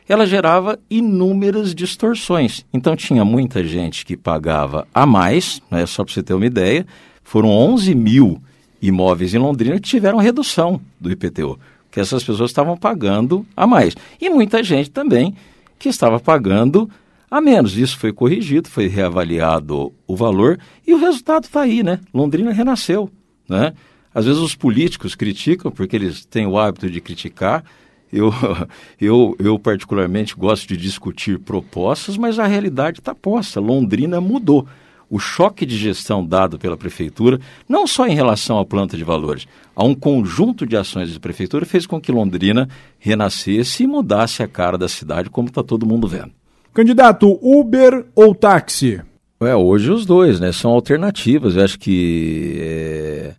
ela 0.09 0.27
gerava 0.27 0.77
inúmeras 0.91 1.73
distorções. 1.73 2.67
Então 2.73 2.97
tinha 2.97 3.25
muita 3.25 3.62
gente 3.62 4.05
que 4.05 4.17
pagava 4.17 4.89
a 4.93 5.07
mais, 5.07 5.62
né, 5.71 5.87
só 5.87 6.03
para 6.03 6.12
você 6.12 6.21
ter 6.21 6.35
uma 6.35 6.47
ideia, 6.47 6.85
foram 7.23 7.49
11 7.49 7.95
mil 7.95 8.43
imóveis 8.83 9.33
em 9.33 9.39
Londrina 9.39 9.77
que 9.77 9.89
tiveram 9.89 10.19
redução 10.19 10.81
do 11.01 11.11
IPTU, 11.11 11.59
que 11.91 12.01
essas 12.01 12.25
pessoas 12.25 12.51
estavam 12.51 12.77
pagando 12.77 13.47
a 13.57 13.67
mais. 13.67 13.95
E 14.21 14.29
muita 14.29 14.62
gente 14.62 14.91
também 14.91 15.35
que 15.79 15.89
estava 15.89 16.19
pagando 16.19 16.91
a 17.31 17.41
menos. 17.41 17.79
Isso 17.79 17.97
foi 17.97 18.12
corrigido, 18.12 18.69
foi 18.69 18.89
reavaliado 18.89 19.93
o 20.07 20.17
valor 20.17 20.59
e 20.87 20.93
o 20.93 20.99
resultado 20.99 21.45
está 21.45 21.62
aí, 21.62 21.83
né? 21.83 22.01
Londrina 22.12 22.53
renasceu, 22.53 23.09
né? 23.49 23.73
Às 24.15 24.27
vezes 24.27 24.41
os 24.41 24.55
políticos 24.55 25.15
criticam 25.15 25.71
porque 25.71 25.97
eles 25.97 26.25
têm 26.27 26.47
o 26.47 26.59
hábito 26.59 26.91
de 26.91 27.01
criticar. 27.01 27.65
Eu, 28.12 28.31
eu, 29.01 29.35
eu 29.39 29.59
particularmente 29.59 30.35
gosto 30.37 30.69
de 30.69 30.77
discutir 30.77 31.39
propostas, 31.39 32.19
mas 32.19 32.39
a 32.39 32.47
realidade 32.47 32.99
está 32.99 33.15
posta. 33.15 33.61
Londrina 33.61 34.21
mudou 34.21 34.67
o 35.12 35.19
choque 35.19 35.66
de 35.66 35.76
gestão 35.76 36.25
dado 36.25 36.59
pela 36.59 36.75
prefeitura, 36.75 37.38
não 37.69 37.87
só 37.87 38.07
em 38.07 38.14
relação 38.14 38.59
à 38.59 38.64
planta 38.64 38.97
de 38.97 39.04
valores, 39.04 39.47
a 39.76 39.85
um 39.85 39.95
conjunto 39.95 40.66
de 40.66 40.75
ações 40.75 41.12
da 41.12 41.21
prefeitura 41.21 41.66
fez 41.66 41.85
com 41.85 42.00
que 42.00 42.11
Londrina 42.11 42.66
renascesse 42.99 43.83
e 43.83 43.87
mudasse 43.87 44.42
a 44.42 44.49
cara 44.49 44.78
da 44.78 44.88
cidade, 44.88 45.28
como 45.28 45.49
está 45.49 45.62
todo 45.62 45.85
mundo 45.85 46.09
vendo. 46.09 46.33
Candidato, 46.73 47.38
Uber 47.42 48.07
ou 48.14 48.35
táxi? 48.35 49.02
É, 49.38 49.54
hoje 49.54 49.90
os 49.90 50.07
dois, 50.07 50.40
né? 50.40 50.50
São 50.50 50.71
alternativas. 50.71 51.57
Eu 51.57 51.64
acho 51.64 51.78
que 51.78 52.57
é, 52.59 53.35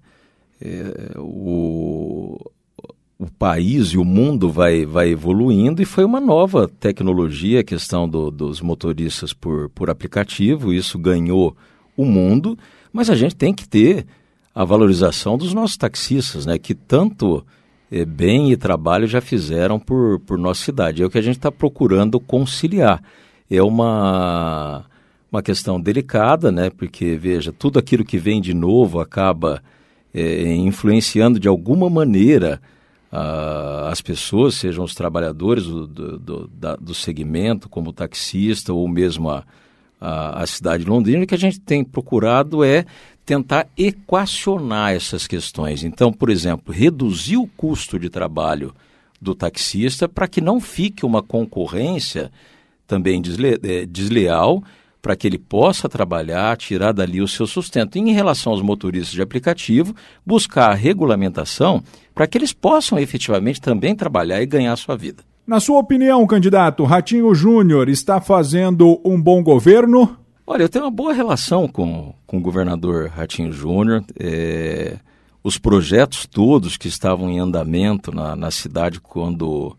é, 0.61 1.17
o, 1.17 2.39
o 3.23 3.31
país 3.31 3.87
e 3.87 3.97
o 3.97 4.03
mundo 4.03 4.49
vai, 4.49 4.85
vai 4.85 5.09
evoluindo 5.09 5.81
e 5.81 5.85
foi 5.85 6.03
uma 6.03 6.19
nova 6.19 6.67
tecnologia 6.67 7.61
a 7.61 7.63
questão 7.63 8.07
do, 8.07 8.29
dos 8.29 8.61
motoristas 8.61 9.33
por, 9.33 9.69
por 9.69 9.89
aplicativo, 9.89 10.73
isso 10.73 10.99
ganhou 10.99 11.55
o 11.95 12.05
mundo, 12.05 12.57
mas 12.91 13.09
a 13.09 13.15
gente 13.15 13.35
tem 13.35 13.53
que 13.53 13.67
ter 13.67 14.05
a 14.53 14.63
valorização 14.63 15.37
dos 15.37 15.53
nossos 15.53 15.77
taxistas, 15.77 16.45
né, 16.45 16.57
que 16.57 16.75
tanto 16.75 17.45
é, 17.91 18.05
bem 18.05 18.51
e 18.51 18.57
trabalho 18.57 19.07
já 19.07 19.21
fizeram 19.21 19.79
por, 19.79 20.19
por 20.19 20.37
nossa 20.37 20.63
cidade. 20.63 21.01
É 21.01 21.05
o 21.05 21.09
que 21.09 21.17
a 21.17 21.21
gente 21.21 21.37
está 21.37 21.51
procurando 21.51 22.19
conciliar. 22.19 23.01
É 23.49 23.61
uma, 23.63 24.85
uma 25.31 25.41
questão 25.41 25.79
delicada, 25.79 26.51
né, 26.51 26.69
porque, 26.69 27.15
veja, 27.15 27.51
tudo 27.51 27.79
aquilo 27.79 28.03
que 28.03 28.17
vem 28.17 28.41
de 28.41 28.53
novo 28.53 28.99
acaba 28.99 29.63
é, 30.13 30.53
influenciando 30.53 31.39
de 31.39 31.47
alguma 31.47 31.89
maneira 31.89 32.61
uh, 33.13 33.87
as 33.89 34.01
pessoas, 34.01 34.55
sejam 34.55 34.83
os 34.83 34.95
trabalhadores 34.95 35.65
do, 35.65 35.85
do, 35.85 36.19
do, 36.19 36.47
da, 36.47 36.75
do 36.75 36.95
segmento, 36.95 37.69
como 37.69 37.91
o 37.91 37.93
taxista 37.93 38.73
ou 38.73 38.87
mesmo 38.87 39.29
a, 39.29 39.43
a, 40.01 40.41
a 40.41 40.47
cidade 40.47 40.83
de 40.83 40.89
Londrina, 40.89 41.25
que 41.25 41.35
a 41.35 41.37
gente 41.37 41.59
tem 41.59 41.83
procurado 41.83 42.63
é 42.63 42.85
tentar 43.23 43.67
equacionar 43.77 44.93
essas 44.93 45.27
questões. 45.27 45.83
Então, 45.83 46.11
por 46.11 46.29
exemplo, 46.29 46.73
reduzir 46.73 47.37
o 47.37 47.47
custo 47.47 47.99
de 47.99 48.09
trabalho 48.09 48.73
do 49.21 49.35
taxista 49.35 50.09
para 50.09 50.27
que 50.27 50.41
não 50.41 50.59
fique 50.59 51.05
uma 51.05 51.21
concorrência 51.21 52.31
também 52.85 53.21
desle 53.21 53.59
é, 53.63 53.85
desleal 53.85 54.61
para 55.03 55.17
que 55.17 55.27
ele 55.27 55.37
possa 55.37 55.89
trabalhar, 55.89 56.55
tirar 56.55 56.93
dali 56.93 57.21
o 57.21 57.27
seu 57.27 57.45
sustento. 57.45 57.97
E 57.97 57.99
em 57.99 58.13
relação 58.13 58.53
aos 58.53 58.61
motoristas 58.61 59.11
de 59.11 59.21
aplicativo, 59.21 59.93
buscar 60.25 60.71
a 60.71 60.73
regulamentação 60.73 61.83
para 62.15 62.25
que 62.25 62.37
eles 62.37 62.53
possam 62.53 62.97
efetivamente 62.97 63.59
também 63.59 63.93
trabalhar 63.93 64.41
e 64.41 64.45
ganhar 64.45 64.71
a 64.71 64.77
sua 64.77 64.95
vida. 64.95 65.21
Na 65.45 65.59
sua 65.59 65.77
opinião, 65.77 66.25
candidato, 66.25 66.85
Ratinho 66.85 67.35
Júnior 67.35 67.89
está 67.89 68.21
fazendo 68.21 69.01
um 69.03 69.21
bom 69.21 69.43
governo? 69.43 70.17
Olha, 70.47 70.63
eu 70.63 70.69
tenho 70.69 70.85
uma 70.85 70.91
boa 70.91 71.11
relação 71.11 71.67
com, 71.67 72.15
com 72.25 72.37
o 72.37 72.41
governador 72.41 73.09
Ratinho 73.09 73.51
Júnior. 73.51 74.05
É, 74.17 74.99
os 75.43 75.57
projetos 75.57 76.25
todos 76.25 76.77
que 76.77 76.87
estavam 76.87 77.29
em 77.29 77.39
andamento 77.39 78.09
na, 78.15 78.37
na 78.37 78.49
cidade 78.51 79.01
quando 79.01 79.75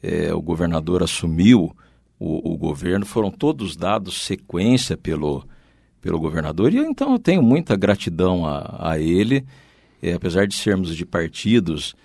é, 0.00 0.32
o 0.32 0.40
governador 0.40 1.02
assumiu 1.02 1.74
o, 2.22 2.52
o, 2.52 2.56
governo 2.56 3.04
foram 3.04 3.32
todos 3.32 3.74
dados 3.74 4.22
sequência 4.22 4.96
pelo, 4.96 5.44
pelo 6.00 6.20
governador. 6.20 6.72
E 6.72 6.78
então 6.78 7.12
eu 7.12 7.18
tenho 7.18 7.42
muita 7.42 7.74
gratidão 7.74 8.46
a, 8.46 8.92
a 8.92 8.98
ele. 8.98 9.44
É, 10.00 10.12
apesar 10.12 10.46
de 10.46 10.54
sermos 10.54 10.94
de 10.94 11.04
partidos 11.04 11.96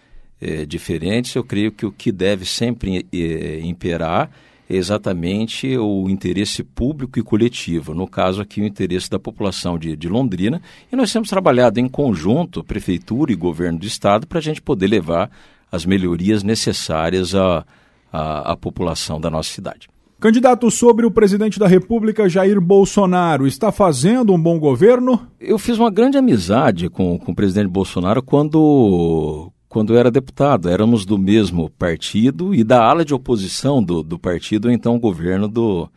é, 0.41 0.65
diferentes, 0.65 1.35
eu 1.35 1.43
creio 1.43 1.71
que 1.71 1.85
o 1.85 1.91
que 1.91 2.11
deve 2.11 2.45
sempre 2.45 3.05
é, 3.13 3.59
imperar 3.61 4.31
é 4.67 4.75
exatamente 4.75 5.77
o 5.77 6.09
interesse 6.09 6.63
público 6.63 7.17
e 7.19 7.23
coletivo, 7.23 7.93
no 7.93 8.07
caso 8.07 8.41
aqui 8.41 8.59
o 8.59 8.65
interesse 8.65 9.09
da 9.09 9.17
população 9.17 9.77
de, 9.77 9.95
de 9.95 10.09
Londrina, 10.09 10.61
e 10.91 10.95
nós 10.95 11.13
temos 11.13 11.29
trabalhado 11.29 11.79
em 11.79 11.87
conjunto, 11.87 12.63
prefeitura 12.63 13.31
e 13.31 13.35
governo 13.35 13.79
do 13.79 13.85
estado, 13.85 14.27
para 14.27 14.39
a 14.39 14.41
gente 14.41 14.61
poder 14.61 14.87
levar 14.87 15.31
as 15.71 15.85
melhorias 15.85 16.43
necessárias 16.43 17.33
à, 17.33 17.65
à, 18.11 18.51
à 18.51 18.57
população 18.57 19.21
da 19.21 19.29
nossa 19.29 19.51
cidade. 19.53 19.87
Candidato 20.19 20.71
sobre 20.71 21.05
o 21.05 21.11
presidente 21.11 21.59
da 21.59 21.67
República, 21.67 22.27
Jair 22.27 22.59
Bolsonaro, 22.59 23.45
está 23.45 23.71
fazendo 23.71 24.33
um 24.33 24.41
bom 24.41 24.57
governo? 24.57 25.27
Eu 25.39 25.59
fiz 25.59 25.77
uma 25.77 25.91
grande 25.91 26.17
amizade 26.17 26.89
com, 26.89 27.19
com 27.19 27.31
o 27.31 27.35
presidente 27.35 27.67
Bolsonaro 27.67 28.23
quando, 28.23 29.51
quando 29.69 29.95
era 29.95 30.09
deputado. 30.09 30.69
Éramos 30.69 31.05
do 31.05 31.19
mesmo 31.19 31.69
partido 31.69 32.55
e 32.55 32.63
da 32.63 32.83
ala 32.83 33.05
de 33.05 33.13
oposição 33.13 33.83
do, 33.83 34.01
do 34.01 34.17
partido, 34.17 34.71
então 34.71 34.97
governo 34.97 35.47
do, 35.47 35.87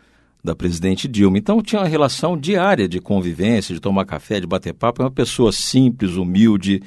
da 0.45 0.55
presidente 0.55 1.09
Dilma. 1.09 1.39
Então 1.39 1.63
tinha 1.63 1.81
uma 1.81 1.89
relação 1.89 2.37
diária 2.37 2.87
de 2.87 3.01
convivência, 3.01 3.75
de 3.75 3.81
tomar 3.81 4.05
café, 4.05 4.39
de 4.39 4.47
bater 4.47 4.75
papo. 4.75 5.01
É 5.01 5.07
uma 5.07 5.11
pessoa 5.11 5.51
simples, 5.51 6.17
humilde, 6.17 6.83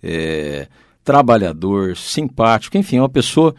é, 0.00 0.68
trabalhador, 1.02 1.96
simpático, 1.96 2.78
enfim, 2.78 2.98
é 2.98 3.02
uma 3.02 3.08
pessoa 3.08 3.52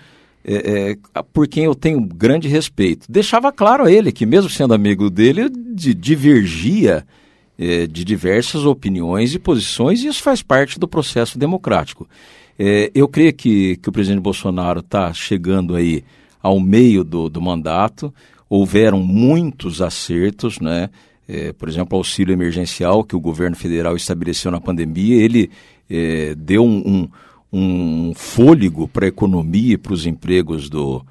é, 0.43 0.97
é, 1.15 1.23
por 1.33 1.47
quem 1.47 1.65
eu 1.65 1.75
tenho 1.75 2.01
grande 2.01 2.47
respeito. 2.47 3.05
Deixava 3.09 3.51
claro 3.51 3.85
a 3.85 3.91
ele 3.91 4.11
que, 4.11 4.25
mesmo 4.25 4.49
sendo 4.49 4.73
amigo 4.73 5.09
dele, 5.09 5.49
de, 5.49 5.93
divergia 5.93 7.05
é, 7.57 7.85
de 7.85 8.05
diversas 8.05 8.65
opiniões 8.65 9.33
e 9.33 9.39
posições, 9.39 10.01
e 10.01 10.07
isso 10.07 10.23
faz 10.23 10.41
parte 10.41 10.79
do 10.79 10.87
processo 10.87 11.37
democrático. 11.37 12.07
É, 12.57 12.91
eu 12.95 13.07
creio 13.07 13.33
que, 13.33 13.77
que 13.77 13.89
o 13.89 13.91
presidente 13.91 14.21
Bolsonaro 14.21 14.79
está 14.79 15.13
chegando 15.13 15.75
aí 15.75 16.03
ao 16.41 16.59
meio 16.59 17.03
do, 17.03 17.29
do 17.29 17.41
mandato, 17.41 18.13
houveram 18.49 19.01
muitos 19.01 19.81
acertos, 19.81 20.59
né? 20.59 20.89
É, 21.27 21.53
por 21.53 21.69
exemplo, 21.69 21.95
o 21.95 21.99
auxílio 21.99 22.33
emergencial 22.33 23.03
que 23.03 23.15
o 23.15 23.19
governo 23.19 23.55
federal 23.55 23.95
estabeleceu 23.95 24.49
na 24.49 24.59
pandemia, 24.59 25.23
ele 25.23 25.51
é, 25.87 26.33
deu 26.35 26.65
um, 26.65 26.77
um 26.77 27.09
um 27.51 28.13
fôlego 28.15 28.87
para 28.87 29.05
a 29.05 29.09
economia 29.09 29.73
e 29.73 29.77
para 29.77 29.93
os 29.93 30.05
empregos 30.05 30.69
do, 30.69 31.03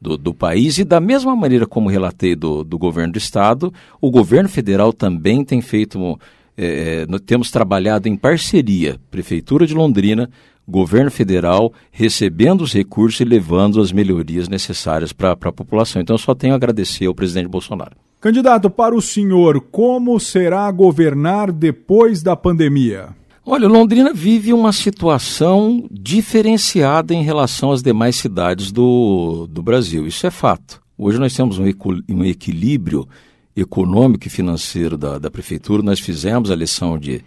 do, 0.00 0.16
do, 0.16 0.34
país. 0.34 0.78
E 0.78 0.84
da 0.84 1.00
mesma 1.00 1.34
maneira 1.34 1.66
como 1.66 1.88
relatei 1.88 2.34
do, 2.34 2.62
do 2.62 2.78
governo 2.78 3.14
do 3.14 3.18
Estado, 3.18 3.72
o 4.00 4.10
governo 4.10 4.48
federal 4.48 4.92
também 4.92 5.44
tem 5.44 5.60
feito, 5.60 6.18
é, 6.56 7.06
temos 7.24 7.50
trabalhado 7.50 8.08
em 8.08 8.16
parceria, 8.16 8.98
Prefeitura 9.10 9.66
de 9.66 9.74
Londrina, 9.74 10.30
governo 10.68 11.10
federal, 11.10 11.72
recebendo 11.90 12.62
os 12.62 12.72
recursos 12.72 13.20
e 13.20 13.24
levando 13.24 13.80
as 13.80 13.92
melhorias 13.92 14.48
necessárias 14.48 15.12
para 15.12 15.32
a 15.32 15.52
população. 15.52 16.02
Então, 16.02 16.18
só 16.18 16.34
tenho 16.34 16.52
a 16.52 16.56
agradecer 16.56 17.06
ao 17.06 17.14
presidente 17.14 17.48
Bolsonaro. 17.48 17.96
Candidato, 18.20 18.68
para 18.68 18.94
o 18.94 19.00
senhor, 19.00 19.60
como 19.70 20.18
será 20.18 20.68
governar 20.72 21.52
depois 21.52 22.22
da 22.22 22.34
pandemia? 22.34 23.10
Olha, 23.48 23.68
Londrina 23.68 24.12
vive 24.12 24.52
uma 24.52 24.72
situação 24.72 25.86
diferenciada 25.88 27.14
em 27.14 27.22
relação 27.22 27.70
às 27.70 27.80
demais 27.80 28.16
cidades 28.16 28.72
do, 28.72 29.46
do 29.48 29.62
Brasil. 29.62 30.04
Isso 30.04 30.26
é 30.26 30.32
fato. 30.32 30.82
Hoje 30.98 31.20
nós 31.20 31.32
temos 31.32 31.56
um, 31.56 31.64
um 32.08 32.24
equilíbrio 32.24 33.06
econômico 33.54 34.26
e 34.26 34.30
financeiro 34.30 34.98
da, 34.98 35.20
da 35.20 35.30
prefeitura. 35.30 35.80
Nós 35.80 36.00
fizemos 36.00 36.50
a 36.50 36.56
lição 36.56 36.98
de, 36.98 37.22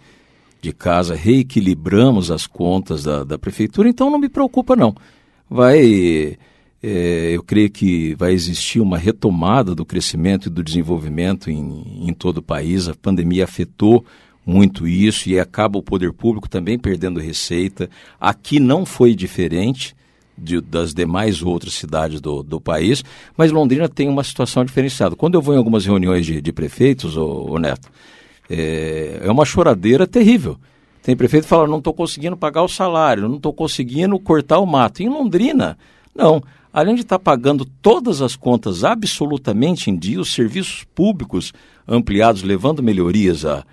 de 0.60 0.74
casa, 0.74 1.14
reequilibramos 1.14 2.30
as 2.30 2.46
contas 2.46 3.02
da, 3.02 3.24
da 3.24 3.38
prefeitura, 3.38 3.88
então 3.88 4.10
não 4.10 4.18
me 4.18 4.28
preocupa 4.28 4.76
não. 4.76 4.94
Vai, 5.48 6.36
é, 6.82 7.30
eu 7.32 7.42
creio 7.42 7.70
que 7.70 8.14
vai 8.16 8.34
existir 8.34 8.78
uma 8.78 8.98
retomada 8.98 9.74
do 9.74 9.86
crescimento 9.86 10.48
e 10.48 10.50
do 10.50 10.62
desenvolvimento 10.62 11.50
em, 11.50 12.06
em 12.06 12.12
todo 12.12 12.38
o 12.38 12.42
país. 12.42 12.88
A 12.88 12.94
pandemia 12.94 13.44
afetou 13.44 14.04
muito 14.50 14.88
isso 14.88 15.28
e 15.28 15.38
acaba 15.38 15.78
o 15.78 15.82
poder 15.82 16.12
público 16.12 16.48
também 16.48 16.76
perdendo 16.76 17.20
receita. 17.20 17.88
Aqui 18.20 18.58
não 18.58 18.84
foi 18.84 19.14
diferente 19.14 19.94
de, 20.36 20.60
das 20.60 20.92
demais 20.92 21.40
outras 21.42 21.74
cidades 21.74 22.20
do, 22.20 22.42
do 22.42 22.60
país, 22.60 23.04
mas 23.36 23.52
Londrina 23.52 23.88
tem 23.88 24.08
uma 24.08 24.24
situação 24.24 24.64
diferenciada. 24.64 25.14
Quando 25.14 25.34
eu 25.34 25.42
vou 25.42 25.54
em 25.54 25.58
algumas 25.58 25.86
reuniões 25.86 26.26
de, 26.26 26.40
de 26.40 26.52
prefeitos, 26.52 27.16
ô, 27.16 27.46
ô 27.50 27.58
Neto, 27.58 27.88
é, 28.48 29.20
é 29.22 29.30
uma 29.30 29.44
choradeira 29.44 30.06
terrível. 30.06 30.58
Tem 31.02 31.16
prefeito 31.16 31.44
que 31.44 31.48
fala, 31.48 31.68
não 31.68 31.78
estou 31.78 31.94
conseguindo 31.94 32.36
pagar 32.36 32.62
o 32.62 32.68
salário, 32.68 33.28
não 33.28 33.36
estou 33.36 33.52
conseguindo 33.52 34.18
cortar 34.18 34.58
o 34.58 34.66
mato. 34.66 35.02
Em 35.02 35.08
Londrina, 35.08 35.78
não. 36.14 36.42
Além 36.72 36.94
de 36.94 37.02
estar 37.02 37.18
tá 37.18 37.24
pagando 37.24 37.64
todas 37.64 38.20
as 38.20 38.36
contas 38.36 38.84
absolutamente 38.84 39.90
em 39.90 39.96
dia, 39.96 40.20
os 40.20 40.32
serviços 40.32 40.84
públicos 40.94 41.52
ampliados, 41.86 42.42
levando 42.42 42.82
melhorias 42.82 43.44
a, 43.44 43.64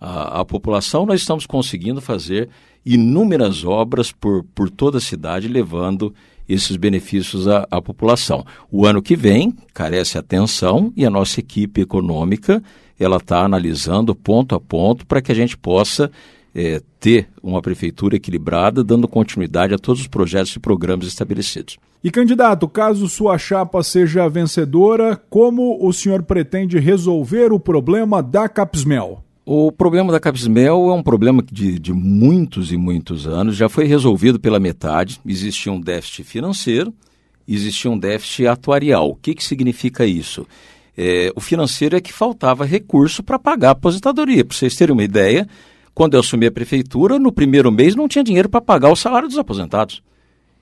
a, 0.00 0.40
a 0.40 0.44
população, 0.44 1.06
nós 1.06 1.20
estamos 1.20 1.46
conseguindo 1.46 2.00
fazer 2.00 2.48
inúmeras 2.84 3.64
obras 3.64 4.12
por, 4.12 4.44
por 4.54 4.68
toda 4.70 4.98
a 4.98 5.00
cidade, 5.00 5.48
levando 5.48 6.14
esses 6.48 6.76
benefícios 6.76 7.48
à, 7.48 7.66
à, 7.70 7.80
população. 7.80 8.44
O 8.70 8.86
ano 8.86 9.00
que 9.00 9.16
vem 9.16 9.54
carece 9.72 10.18
atenção 10.18 10.92
e 10.96 11.06
a 11.06 11.10
nossa 11.10 11.40
equipe 11.40 11.80
econômica 11.80 12.62
ela 12.98 13.16
está 13.16 13.44
analisando 13.44 14.14
ponto 14.14 14.54
a 14.54 14.60
ponto 14.60 15.06
para 15.06 15.22
que 15.22 15.32
a 15.32 15.34
gente 15.34 15.56
possa 15.56 16.10
é, 16.54 16.80
ter 17.00 17.28
uma 17.42 17.60
prefeitura 17.60 18.16
equilibrada, 18.16 18.84
dando 18.84 19.08
continuidade 19.08 19.74
a 19.74 19.78
todos 19.78 20.02
os 20.02 20.06
projetos 20.06 20.54
e 20.54 20.60
programas 20.60 21.06
estabelecidos. 21.06 21.76
E 22.02 22.10
candidato, 22.10 22.68
caso 22.68 23.08
sua 23.08 23.38
chapa 23.38 23.82
seja 23.82 24.28
vencedora, 24.28 25.16
como 25.16 25.84
o 25.84 25.92
senhor 25.92 26.22
pretende 26.22 26.78
resolver 26.78 27.50
o 27.50 27.58
problema 27.58 28.22
da 28.22 28.48
Capsmel? 28.48 29.24
O 29.46 29.70
problema 29.70 30.10
da 30.10 30.18
Capismel 30.18 30.88
é 30.88 30.92
um 30.94 31.02
problema 31.02 31.42
de, 31.42 31.78
de 31.78 31.92
muitos 31.92 32.72
e 32.72 32.78
muitos 32.78 33.26
anos, 33.26 33.56
já 33.56 33.68
foi 33.68 33.84
resolvido 33.84 34.40
pela 34.40 34.58
metade. 34.58 35.20
Existia 35.26 35.70
um 35.70 35.78
déficit 35.78 36.24
financeiro, 36.24 36.94
existia 37.46 37.90
um 37.90 37.98
déficit 37.98 38.46
atuarial. 38.46 39.10
O 39.10 39.14
que, 39.14 39.34
que 39.34 39.44
significa 39.44 40.06
isso? 40.06 40.46
É, 40.96 41.30
o 41.36 41.42
financeiro 41.42 41.94
é 41.94 42.00
que 42.00 42.10
faltava 42.10 42.64
recurso 42.64 43.22
para 43.22 43.38
pagar 43.38 43.68
a 43.68 43.72
aposentadoria. 43.72 44.46
Para 44.46 44.56
vocês 44.56 44.76
terem 44.76 44.94
uma 44.94 45.04
ideia, 45.04 45.46
quando 45.94 46.14
eu 46.14 46.20
assumi 46.20 46.46
a 46.46 46.52
prefeitura, 46.52 47.18
no 47.18 47.30
primeiro 47.30 47.70
mês 47.70 47.94
não 47.94 48.08
tinha 48.08 48.24
dinheiro 48.24 48.48
para 48.48 48.62
pagar 48.62 48.90
o 48.90 48.96
salário 48.96 49.28
dos 49.28 49.36
aposentados. 49.36 50.02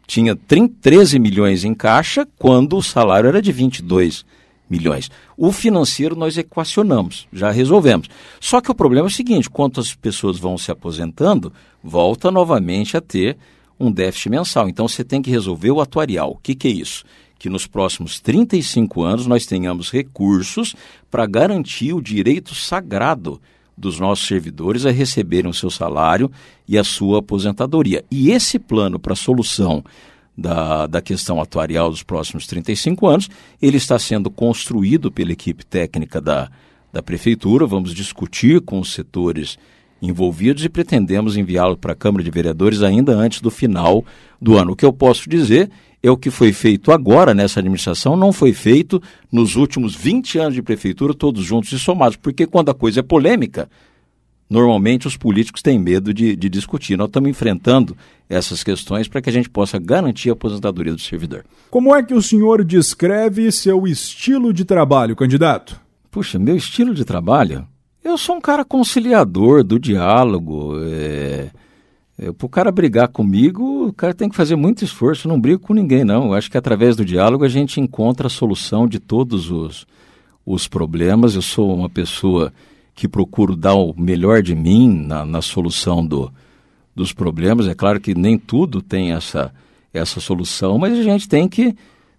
Tinha 0.09 0.35
30, 0.35 0.75
13 0.81 1.21
milhões 1.21 1.65
em 1.65 1.73
caixa, 1.73 2.27
quando 2.37 2.77
o 2.77 2.83
salário 2.83 3.29
era 3.29 3.41
de 3.41 3.53
22 3.53 4.25
milhões 4.25 4.42
milhões. 4.73 5.11
O 5.37 5.53
financeiro 5.53 6.17
nós 6.17 6.39
equacionamos, 6.39 7.29
já 7.31 7.51
resolvemos. 7.51 8.09
Só 8.41 8.59
que 8.63 8.71
o 8.71 8.75
problema 8.75 9.07
é 9.07 9.11
o 9.11 9.13
seguinte: 9.13 9.51
quantas 9.51 9.95
pessoas 9.95 10.39
vão 10.39 10.57
se 10.57 10.71
aposentando, 10.71 11.53
volta 11.85 12.31
novamente 12.31 12.97
a 12.97 13.01
ter 13.03 13.37
um 13.79 13.93
déficit 13.93 14.31
mensal. 14.31 14.69
Então 14.69 14.89
você 14.89 15.05
tem 15.05 15.21
que 15.21 15.31
resolver 15.31 15.71
o 15.71 15.81
atuarial. 15.81 16.31
O 16.31 16.39
que, 16.43 16.55
que 16.55 16.69
é 16.69 16.71
isso? 16.71 17.05
Que 17.39 17.51
nos 17.51 17.67
próximos 17.67 18.19
35 18.21 19.03
anos 19.03 19.27
nós 19.27 19.45
tenhamos 19.45 19.91
recursos 19.91 20.75
para 21.11 21.27
garantir 21.27 21.93
o 21.93 22.01
direito 22.01 22.55
sagrado 22.55 23.41
dos 23.77 23.99
nossos 23.99 24.27
servidores 24.27 24.87
a 24.87 24.91
receberem 24.91 25.51
o 25.51 25.55
seu 25.55 25.71
salário 25.71 26.31
e 26.67 26.79
a 26.79 26.85
sua 26.85 27.19
aposentadoria. 27.19 28.05
E 28.11 28.31
esse 28.31 28.59
plano 28.59 28.99
para 28.99 29.15
solução 29.15 29.85
da, 30.37 30.87
da 30.87 31.01
questão 31.01 31.41
atuarial 31.41 31.91
dos 31.91 32.03
próximos 32.03 32.47
35 32.47 33.07
anos. 33.07 33.29
Ele 33.61 33.77
está 33.77 33.99
sendo 33.99 34.31
construído 34.31 35.11
pela 35.11 35.33
equipe 35.33 35.65
técnica 35.65 36.21
da, 36.21 36.51
da 36.93 37.03
Prefeitura. 37.03 37.67
Vamos 37.67 37.95
discutir 37.95 38.61
com 38.61 38.81
os 38.81 38.93
setores 38.93 39.59
envolvidos 40.01 40.65
e 40.65 40.69
pretendemos 40.69 41.37
enviá-lo 41.37 41.77
para 41.77 41.93
a 41.93 41.97
Câmara 41.97 42.25
de 42.25 42.31
Vereadores 42.31 42.83
ainda 42.83 43.13
antes 43.13 43.41
do 43.41 43.51
final 43.51 44.05
do 44.41 44.59
ano. 44.59 44.73
O 44.73 44.77
que 44.77 44.85
eu 44.85 44.93
posso 44.93 45.29
dizer 45.29 45.71
é 46.03 46.11
o 46.11 46.17
que 46.17 46.29
foi 46.29 46.53
feito 46.53 46.91
agora 46.91 47.33
nessa 47.33 47.61
administração, 47.61 48.17
não 48.17 48.33
foi 48.33 48.53
feito 48.53 49.01
nos 49.31 49.55
últimos 49.55 49.95
20 49.95 50.39
anos 50.39 50.55
de 50.55 50.63
prefeitura, 50.63 51.15
todos 51.15 51.45
juntos 51.45 51.71
e 51.71 51.79
somados. 51.79 52.17
Porque 52.17 52.45
quando 52.45 52.71
a 52.71 52.75
coisa 52.75 52.99
é 52.99 53.03
polêmica, 53.03 53.71
normalmente 54.53 55.07
os 55.07 55.17
políticos 55.17 55.63
têm 55.63 55.79
medo 55.79 56.13
de, 56.13 56.37
de 56.37 56.49
discutir. 56.49 56.97
Nós 56.97 57.09
estamos 57.09 57.31
enfrentando 57.31 57.97
essas 58.29 58.63
questões 58.63 59.09
para 59.09 59.23
que 59.23 59.31
a 59.31 59.33
gente 59.33 59.49
possa 59.49 59.79
garantir 59.79 60.29
a 60.29 60.35
aposentadoria 60.35 60.93
do 60.93 61.01
servidor. 61.01 61.45
Como 61.71 61.95
é 61.95 62.03
que 62.03 62.15
o 62.15 62.23
senhor 62.23 62.63
descreve 62.63 63.51
seu 63.51 63.87
estilo 63.87 64.53
de 64.53 64.65
trabalho, 64.65 65.17
candidato? 65.17 65.81
Puxa, 66.11 66.39
meu 66.39 66.55
estilo 66.55 66.95
de 66.95 67.05
trabalho? 67.05 67.67
Eu 68.05 68.19
sou 68.19 68.37
um 68.37 68.41
cara 68.41 68.65
conciliador 68.65 69.65
do 69.65 69.79
diálogo. 69.79 70.75
É... 70.85 71.51
É, 72.19 72.31
para 72.31 72.47
o 72.47 72.49
cara 72.49 72.71
brigar 72.71 73.09
comigo, 73.09 73.89
o 73.89 73.93
cara 73.93 74.13
tem 74.13 74.29
que 74.29 74.37
fazer 74.37 74.55
muito 74.55 74.85
esforço. 74.85 75.27
Eu 75.27 75.31
não 75.31 75.41
brigo 75.41 75.61
com 75.61 75.73
ninguém, 75.73 76.05
não. 76.05 76.27
Eu 76.27 76.35
acho 76.35 76.51
que 76.51 76.59
através 76.59 76.95
do 76.95 77.07
diálogo 77.07 77.43
a 77.43 77.49
gente 77.49 77.81
encontra 77.81 78.27
a 78.27 78.31
solução 78.31 78.87
de 78.87 79.01
todos 79.01 79.51
os, 79.51 79.87
os 80.45 80.69
problemas. 80.69 81.35
Eu 81.35 81.43
sou 81.43 81.75
uma 81.75 81.89
pessoa 81.89 82.53
que 83.03 83.09
procuro 83.09 83.57
dar 83.57 83.75
o 83.75 83.93
melhor 83.99 84.45
de 84.45 84.55
mim 84.55 84.89
na, 84.89 85.27
na 85.27 85.43
solução 85.43 86.07
do, 86.07 86.33
dos 86.95 87.13
problemas. 87.13 87.67
É 87.67 87.75
claro 87.75 88.01
que 88.01 88.15
nem 88.15 88.39
tudo 88.39 88.81
tem 88.81 89.11
essa, 89.11 89.53
essa 89.93 90.21
solução, 90.21 90.79
mas 90.79 90.97
a 90.97 91.03
gente 91.03 91.29
tem 91.29 91.49
que, 91.49 91.75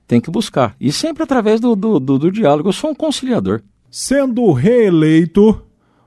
tem 0.06 0.20
que 0.20 0.30
buscar. 0.30 0.76
E 0.82 0.92
sempre 0.92 1.24
através 1.24 1.62
do, 1.62 1.74
do, 1.74 2.02
do, 2.02 2.20
do 2.20 2.30
diálogo. 2.30 2.68
Eu 2.68 2.74
sou 2.74 2.90
um 2.90 2.94
conciliador. 2.96 3.62
Sendo 3.90 4.52
reeleito, 4.52 5.62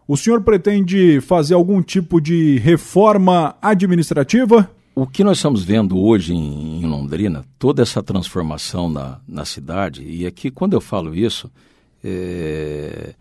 o 0.07 0.15
senhor 0.15 0.43
pretende 0.43 1.23
fazer 1.23 1.55
algum 1.55 1.81
tipo 1.81 2.21
de 2.21 2.59
reforma 2.59 3.57
administrativa? 3.63 4.71
O 4.95 5.07
que 5.07 5.25
nós 5.25 5.39
estamos 5.39 5.65
vendo 5.65 5.99
hoje 5.99 6.35
em, 6.35 6.83
em 6.83 6.87
Londrina, 6.87 7.47
toda 7.59 7.81
essa 7.81 8.03
transformação 8.03 8.91
na, 8.91 9.21
na 9.27 9.47
cidade, 9.47 10.03
e 10.03 10.27
aqui 10.27 10.51
quando 10.51 10.75
eu 10.75 10.83
falo 10.83 11.15
isso, 11.15 11.51
é, 12.05 13.15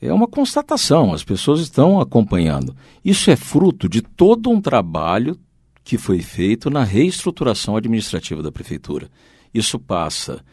é 0.00 0.12
uma 0.12 0.28
constatação, 0.28 1.12
as 1.12 1.24
pessoas 1.24 1.60
estão 1.60 2.00
acompanhando. 2.00 2.74
Isso 3.04 3.30
é 3.30 3.36
fruto 3.36 3.88
de 3.88 4.00
todo 4.00 4.50
um 4.50 4.60
trabalho 4.60 5.36
que 5.82 5.98
foi 5.98 6.20
feito 6.20 6.70
na 6.70 6.84
reestruturação 6.84 7.76
administrativa 7.76 8.42
da 8.42 8.52
prefeitura. 8.52 9.10
Isso 9.52 9.78
passa 9.78 10.44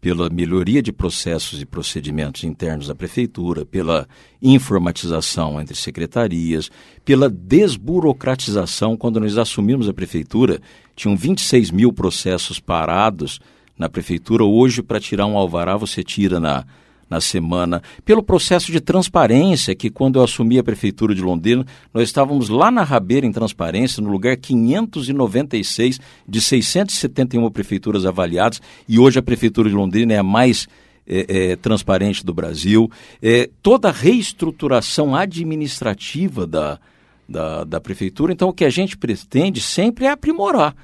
pela 0.00 0.28
melhoria 0.28 0.82
de 0.82 0.92
processos 0.92 1.62
e 1.62 1.66
procedimentos 1.66 2.44
internos 2.44 2.86
da 2.88 2.94
prefeitura, 2.94 3.64
pela 3.64 4.06
informatização 4.40 5.58
entre 5.58 5.74
secretarias, 5.74 6.70
pela 7.04 7.28
desburocratização. 7.28 8.98
Quando 8.98 9.18
nós 9.18 9.38
assumimos 9.38 9.88
a 9.88 9.94
prefeitura, 9.94 10.60
tinham 10.94 11.16
26 11.16 11.70
mil 11.70 11.90
processos 11.92 12.60
parados 12.60 13.40
na 13.78 13.88
prefeitura. 13.88 14.44
Hoje, 14.44 14.82
para 14.82 15.00
tirar 15.00 15.24
um 15.24 15.38
alvará, 15.38 15.74
você 15.74 16.04
tira 16.04 16.38
na 16.38 16.66
na 17.08 17.20
semana, 17.20 17.82
pelo 18.04 18.22
processo 18.22 18.72
de 18.72 18.80
transparência 18.80 19.74
que 19.74 19.90
quando 19.90 20.18
eu 20.18 20.24
assumi 20.24 20.58
a 20.58 20.64
prefeitura 20.64 21.14
de 21.14 21.22
Londrina, 21.22 21.64
nós 21.92 22.04
estávamos 22.04 22.48
lá 22.48 22.70
na 22.70 22.82
Rabeira 22.82 23.26
em 23.26 23.32
transparência, 23.32 24.02
no 24.02 24.10
lugar 24.10 24.36
596 24.36 26.00
de 26.26 26.40
671 26.40 27.50
prefeituras 27.50 28.06
avaliadas, 28.06 28.60
e 28.88 28.98
hoje 28.98 29.18
a 29.18 29.22
prefeitura 29.22 29.68
de 29.68 29.74
Londrina 29.74 30.14
é 30.14 30.18
a 30.18 30.22
mais 30.22 30.66
é, 31.06 31.52
é, 31.52 31.56
transparente 31.56 32.24
do 32.24 32.32
Brasil. 32.32 32.90
É, 33.22 33.50
toda 33.62 33.88
a 33.88 33.92
reestruturação 33.92 35.14
administrativa 35.14 36.46
da, 36.46 36.78
da, 37.28 37.64
da 37.64 37.80
prefeitura. 37.80 38.32
Então, 38.32 38.48
o 38.48 38.52
que 38.52 38.64
a 38.64 38.70
gente 38.70 38.96
pretende 38.96 39.60
sempre 39.60 40.06
é 40.06 40.10
aprimorar 40.10 40.74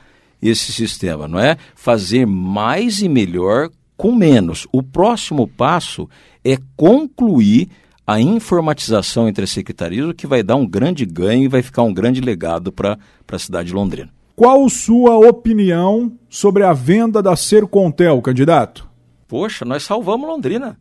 esse 0.43 0.73
sistema, 0.73 1.29
não 1.29 1.39
é? 1.39 1.57
Fazer 1.75 2.27
mais 2.27 3.03
e 3.03 3.09
melhor 3.09 3.71
com 4.01 4.13
menos. 4.13 4.67
O 4.73 4.83
próximo 4.83 5.47
passo 5.47 6.09
é 6.43 6.57
concluir 6.75 7.69
a 8.07 8.19
informatização 8.19 9.29
entre 9.29 9.45
as 9.45 9.51
secretarias, 9.51 10.09
o 10.09 10.15
que 10.15 10.27
vai 10.27 10.43
dar 10.43 10.57
um 10.57 10.67
grande 10.67 11.05
ganho 11.05 11.45
e 11.45 11.49
vai 11.49 11.61
ficar 11.61 11.83
um 11.83 11.93
grande 11.93 12.19
legado 12.19 12.73
para 12.73 12.99
a 13.31 13.39
cidade 13.39 13.69
de 13.69 13.75
Londrina. 13.75 14.11
Qual 14.35 14.67
sua 14.71 15.19
opinião 15.19 16.11
sobre 16.31 16.65
a 16.65 16.73
venda 16.73 17.23
da 17.23 17.37
Sercontel, 17.37 18.23
candidato? 18.23 18.89
Poxa, 19.29 19.67
nós 19.67 19.83
salvamos 19.83 20.27
Londrina. 20.27 20.79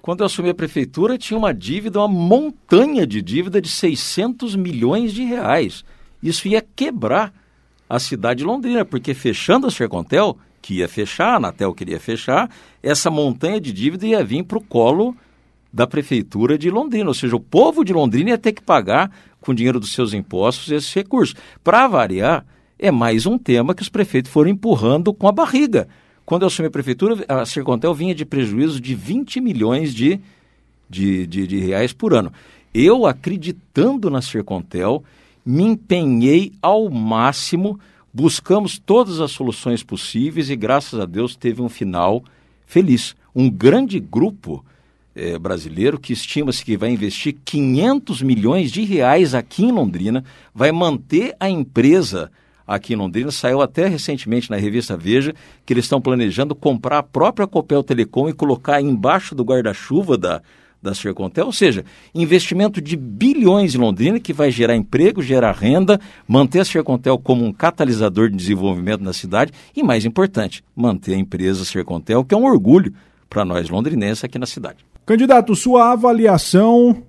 Quando 0.00 0.20
eu 0.20 0.26
assumi 0.26 0.50
a 0.50 0.54
prefeitura, 0.54 1.18
tinha 1.18 1.36
uma 1.36 1.52
dívida, 1.52 1.98
uma 1.98 2.06
montanha 2.06 3.04
de 3.04 3.20
dívida 3.20 3.60
de 3.60 3.68
600 3.68 4.54
milhões 4.54 5.12
de 5.12 5.24
reais. 5.24 5.84
Isso 6.22 6.46
ia 6.46 6.62
quebrar 6.62 7.34
a 7.90 7.98
cidade 7.98 8.38
de 8.38 8.44
Londrina, 8.44 8.84
porque 8.84 9.12
fechando 9.12 9.66
a 9.66 9.72
Sercontel, 9.72 10.38
que 10.64 10.76
ia 10.76 10.88
fechar, 10.88 11.34
a 11.34 11.36
Anatel 11.36 11.74
queria 11.74 12.00
fechar, 12.00 12.48
essa 12.82 13.10
montanha 13.10 13.60
de 13.60 13.70
dívida 13.70 14.06
ia 14.06 14.24
vir 14.24 14.44
para 14.44 14.56
o 14.56 14.62
colo 14.62 15.14
da 15.70 15.86
prefeitura 15.86 16.56
de 16.56 16.70
Londrina, 16.70 17.06
ou 17.06 17.12
seja, 17.12 17.36
o 17.36 17.40
povo 17.40 17.84
de 17.84 17.92
Londrina 17.92 18.30
ia 18.30 18.38
ter 18.38 18.52
que 18.52 18.62
pagar 18.62 19.14
com 19.42 19.52
o 19.52 19.54
dinheiro 19.54 19.78
dos 19.78 19.92
seus 19.92 20.14
impostos 20.14 20.72
esses 20.72 20.94
recursos. 20.94 21.36
Para 21.62 21.86
variar, 21.86 22.46
é 22.78 22.90
mais 22.90 23.26
um 23.26 23.36
tema 23.36 23.74
que 23.74 23.82
os 23.82 23.90
prefeitos 23.90 24.32
foram 24.32 24.48
empurrando 24.48 25.12
com 25.12 25.28
a 25.28 25.32
barriga. 25.32 25.86
Quando 26.24 26.42
eu 26.42 26.46
assumi 26.46 26.68
a 26.68 26.70
prefeitura, 26.70 27.22
a 27.28 27.44
Sercontel 27.44 27.92
vinha 27.92 28.14
de 28.14 28.24
prejuízo 28.24 28.80
de 28.80 28.94
20 28.94 29.42
milhões 29.42 29.92
de, 29.92 30.18
de, 30.88 31.26
de, 31.26 31.46
de 31.46 31.58
reais 31.58 31.92
por 31.92 32.14
ano. 32.14 32.32
Eu, 32.72 33.04
acreditando 33.04 34.08
na 34.08 34.22
Sercontel, 34.22 35.04
me 35.44 35.64
empenhei 35.64 36.54
ao 36.62 36.88
máximo 36.88 37.78
buscamos 38.14 38.78
todas 38.78 39.20
as 39.20 39.32
soluções 39.32 39.82
possíveis 39.82 40.48
e, 40.48 40.54
graças 40.54 41.00
a 41.00 41.04
Deus, 41.04 41.34
teve 41.34 41.60
um 41.60 41.68
final 41.68 42.22
feliz. 42.64 43.16
Um 43.34 43.50
grande 43.50 43.98
grupo 43.98 44.64
é, 45.16 45.36
brasileiro 45.36 45.98
que 45.98 46.12
estima-se 46.12 46.64
que 46.64 46.76
vai 46.76 46.90
investir 46.90 47.36
500 47.44 48.22
milhões 48.22 48.70
de 48.70 48.84
reais 48.84 49.34
aqui 49.34 49.64
em 49.64 49.72
Londrina, 49.72 50.24
vai 50.54 50.70
manter 50.70 51.34
a 51.40 51.50
empresa 51.50 52.30
aqui 52.64 52.94
em 52.94 52.96
Londrina. 52.96 53.32
Saiu 53.32 53.60
até 53.60 53.88
recentemente 53.88 54.48
na 54.48 54.56
revista 54.56 54.96
Veja 54.96 55.34
que 55.66 55.72
eles 55.72 55.84
estão 55.84 56.00
planejando 56.00 56.54
comprar 56.54 56.98
a 56.98 57.02
própria 57.02 57.48
Copel 57.48 57.82
Telecom 57.82 58.28
e 58.28 58.32
colocar 58.32 58.80
embaixo 58.80 59.34
do 59.34 59.42
guarda-chuva 59.42 60.16
da, 60.16 60.40
da 60.84 60.94
Sercontel, 60.94 61.46
ou 61.46 61.52
seja, 61.52 61.84
investimento 62.14 62.80
de 62.80 62.96
bilhões 62.96 63.74
em 63.74 63.78
Londrina 63.78 64.20
que 64.20 64.32
vai 64.32 64.50
gerar 64.50 64.76
emprego, 64.76 65.22
gerar 65.22 65.52
renda, 65.52 65.98
manter 66.28 66.60
a 66.60 66.64
Sercontel 66.64 67.18
como 67.18 67.44
um 67.44 67.52
catalisador 67.52 68.28
de 68.30 68.36
desenvolvimento 68.36 69.02
na 69.02 69.12
cidade 69.12 69.52
e, 69.74 69.82
mais 69.82 70.04
importante, 70.04 70.62
manter 70.76 71.14
a 71.14 71.18
empresa 71.18 71.64
Sercontel, 71.64 72.24
que 72.24 72.34
é 72.34 72.38
um 72.38 72.44
orgulho 72.44 72.94
para 73.28 73.44
nós 73.44 73.68
londrinenses 73.68 74.22
aqui 74.22 74.38
na 74.38 74.46
cidade. 74.46 74.84
Candidato, 75.06 75.56
sua 75.56 75.92
avaliação 75.92 77.02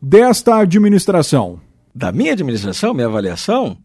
desta 0.00 0.56
administração? 0.56 1.60
Da 1.94 2.10
minha 2.10 2.32
administração, 2.32 2.94
minha 2.94 3.06
avaliação? 3.06 3.76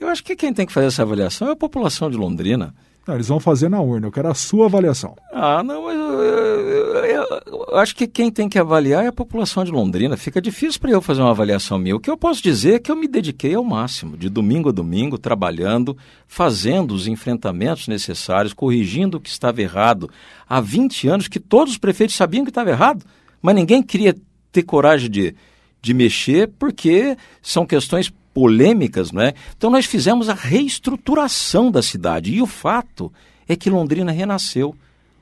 Eu 0.00 0.08
acho 0.08 0.24
que 0.24 0.34
quem 0.34 0.52
tem 0.52 0.66
que 0.66 0.72
fazer 0.72 0.88
essa 0.88 1.02
avaliação 1.02 1.48
é 1.48 1.52
a 1.52 1.56
população 1.56 2.10
de 2.10 2.16
Londrina. 2.16 2.74
Não, 3.06 3.14
eles 3.14 3.26
vão 3.26 3.40
fazer 3.40 3.68
na 3.68 3.80
urna, 3.80 4.06
eu 4.06 4.12
quero 4.12 4.28
a 4.28 4.34
sua 4.34 4.66
avaliação. 4.66 5.16
Ah, 5.32 5.60
não, 5.60 5.84
mas 5.84 5.96
eu, 5.96 6.22
eu, 6.22 7.04
eu, 7.04 7.40
eu, 7.46 7.76
acho 7.76 7.96
que 7.96 8.06
quem 8.06 8.30
tem 8.30 8.48
que 8.48 8.58
avaliar 8.58 9.04
é 9.04 9.08
a 9.08 9.12
população 9.12 9.64
de 9.64 9.72
Londrina. 9.72 10.16
Fica 10.16 10.40
difícil 10.40 10.80
para 10.80 10.92
eu 10.92 11.02
fazer 11.02 11.20
uma 11.20 11.32
avaliação 11.32 11.78
minha. 11.78 11.96
O 11.96 12.00
que 12.00 12.08
eu 12.08 12.16
posso 12.16 12.40
dizer 12.40 12.74
é 12.74 12.78
que 12.78 12.92
eu 12.92 12.96
me 12.96 13.08
dediquei 13.08 13.56
ao 13.56 13.64
máximo, 13.64 14.16
de 14.16 14.28
domingo 14.28 14.68
a 14.68 14.72
domingo, 14.72 15.18
trabalhando, 15.18 15.96
fazendo 16.28 16.94
os 16.94 17.08
enfrentamentos 17.08 17.88
necessários, 17.88 18.52
corrigindo 18.52 19.16
o 19.16 19.20
que 19.20 19.30
estava 19.30 19.60
errado. 19.60 20.08
Há 20.48 20.60
20 20.60 21.08
anos 21.08 21.28
que 21.28 21.40
todos 21.40 21.72
os 21.72 21.78
prefeitos 21.78 22.14
sabiam 22.14 22.44
que 22.44 22.50
estava 22.52 22.70
errado, 22.70 23.04
mas 23.40 23.56
ninguém 23.56 23.82
queria 23.82 24.14
ter 24.52 24.62
coragem 24.62 25.10
de, 25.10 25.34
de 25.80 25.92
mexer 25.92 26.48
porque 26.56 27.16
são 27.42 27.66
questões 27.66 28.12
polêmicas, 28.32 29.12
não 29.12 29.22
é? 29.22 29.34
Então 29.56 29.70
nós 29.70 29.86
fizemos 29.86 30.28
a 30.28 30.34
reestruturação 30.34 31.70
da 31.70 31.82
cidade 31.82 32.32
e 32.32 32.42
o 32.42 32.46
fato 32.46 33.12
é 33.48 33.56
que 33.56 33.70
Londrina 33.70 34.12
renasceu. 34.12 34.74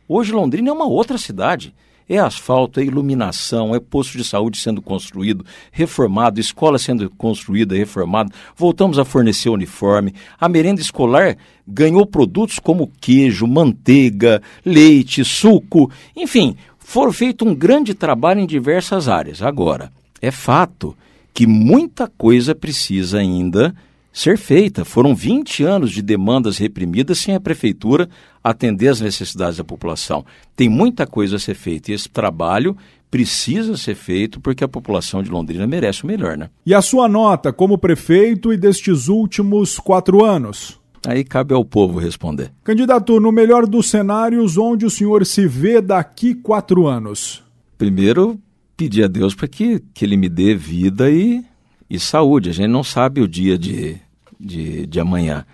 Hoje 0.09 0.33
Londrina 0.33 0.71
é 0.71 0.73
uma 0.73 0.87
outra 0.87 1.19
cidade. 1.19 1.75
É 2.09 2.19
asfalto, 2.19 2.81
é 2.81 2.85
iluminação, 2.85 3.73
é 3.73 3.79
posto 3.79 4.19
de 4.19 4.25
saúde 4.25 4.59
sendo 4.59 4.83
construído, 4.83 5.47
reformado, 5.71 6.41
escola 6.41 6.77
sendo 6.77 7.09
construída, 7.09 7.77
reformada. 7.77 8.33
Voltamos 8.57 8.99
a 8.99 9.05
fornecer 9.05 9.49
uniforme. 9.49 10.13
A 10.41 10.49
merenda 10.49 10.81
escolar 10.81 11.37
ganhou 11.65 12.05
produtos 12.05 12.59
como 12.59 12.91
queijo, 13.01 13.47
manteiga, 13.47 14.43
leite, 14.65 15.25
suco. 15.25 15.89
Enfim, 16.17 16.57
foi 16.81 17.13
feito 17.13 17.45
um 17.45 17.55
grande 17.55 17.95
trabalho 17.95 18.41
em 18.41 18.47
diversas 18.47 19.07
áreas. 19.07 19.41
Agora, 19.41 19.93
é 20.21 20.33
fato 20.33 20.97
que 21.33 21.47
muita 21.47 22.07
coisa 22.07 22.55
precisa 22.55 23.19
ainda 23.19 23.75
ser 24.13 24.37
feita. 24.37 24.85
Foram 24.85 25.15
20 25.15 25.65
anos 25.65 25.91
de 25.93 26.03
demandas 26.03 26.59
reprimidas 26.59 27.19
sem 27.19 27.35
a 27.35 27.41
prefeitura 27.41 28.09
atender 28.43 28.89
às 28.89 29.01
necessidades 29.01 29.59
da 29.59 29.65
população. 29.65 30.25
Tem 30.57 30.69
muita 30.69 31.07
coisa 31.07 31.37
a 31.37 31.39
ser 31.39 31.55
feita 31.55 31.91
e 31.91 31.95
esse 31.95 32.09
trabalho 32.09 32.77
precisa 33.11 33.77
ser 33.77 33.95
feito 33.95 34.41
porque 34.41 34.63
a 34.63 34.69
população 34.69 35.23
de 35.23 35.31
Londrina 35.31 35.67
merece 35.67 36.05
o 36.05 36.07
melhor, 36.07 36.37
né? 36.37 36.49
E 36.65 36.73
a 36.73 36.81
sua 36.81 37.09
nota 37.09 37.53
como 37.53 37.79
prefeito 37.79 38.53
e 38.53 38.57
destes 38.57 39.09
últimos 39.09 39.79
quatro 39.79 40.25
anos? 40.25 40.79
Aí 41.07 41.25
cabe 41.25 41.55
ao 41.55 41.65
povo 41.65 41.99
responder. 41.99 42.53
Candidato, 42.63 43.19
no 43.19 43.33
melhor 43.33 43.67
dos 43.67 43.89
cenários, 43.89 44.59
onde 44.59 44.85
o 44.85 44.91
senhor 44.91 45.25
se 45.25 45.47
vê 45.47 45.81
daqui 45.81 46.35
quatro 46.35 46.87
anos? 46.87 47.43
Primeiro, 47.79 48.39
pedir 48.81 49.05
a 49.05 49.09
Deus 49.09 49.35
para 49.35 49.47
que, 49.47 49.79
que 49.93 50.07
ele 50.07 50.17
me 50.17 50.27
dê 50.27 50.55
vida 50.55 51.11
e, 51.11 51.45
e 51.91 52.01
saúde. 52.01 52.49
A 52.49 52.53
gente 52.55 52.69
não 52.69 52.83
sabe 52.83 53.21
o 53.21 53.29
dia 53.29 53.59
de, 53.59 53.99
de, 54.41 54.87
de 54.87 54.99
amanhã. 54.99 55.45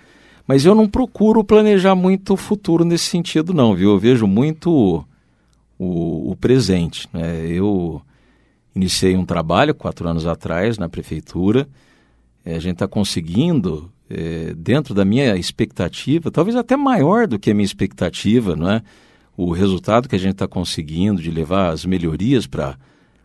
Mas 0.46 0.64
eu 0.64 0.76
não 0.76 0.88
procuro 0.88 1.42
planejar 1.42 1.96
muito 1.96 2.34
o 2.34 2.36
futuro 2.36 2.84
nesse 2.84 3.06
sentido, 3.06 3.52
não, 3.52 3.74
viu? 3.74 3.90
Eu 3.90 3.98
vejo 3.98 4.28
muito 4.28 5.04
o, 5.76 6.30
o 6.30 6.36
presente. 6.36 7.08
Né? 7.12 7.48
Eu 7.48 8.00
iniciei 8.76 9.16
um 9.16 9.26
trabalho 9.26 9.74
quatro 9.74 10.08
anos 10.08 10.24
atrás 10.24 10.78
na 10.78 10.88
prefeitura. 10.88 11.68
É, 12.44 12.54
a 12.54 12.60
gente 12.60 12.74
está 12.74 12.86
conseguindo 12.86 13.90
é, 14.08 14.54
dentro 14.56 14.94
da 14.94 15.04
minha 15.04 15.34
expectativa, 15.34 16.30
talvez 16.30 16.54
até 16.54 16.76
maior 16.76 17.26
do 17.26 17.40
que 17.40 17.50
a 17.50 17.54
minha 17.54 17.66
expectativa, 17.66 18.54
não 18.54 18.70
é? 18.70 18.82
O 19.36 19.50
resultado 19.50 20.08
que 20.08 20.14
a 20.14 20.18
gente 20.18 20.34
está 20.34 20.46
conseguindo 20.46 21.20
de 21.20 21.28
levar 21.32 21.70
as 21.70 21.84
melhorias 21.84 22.46
para 22.46 22.78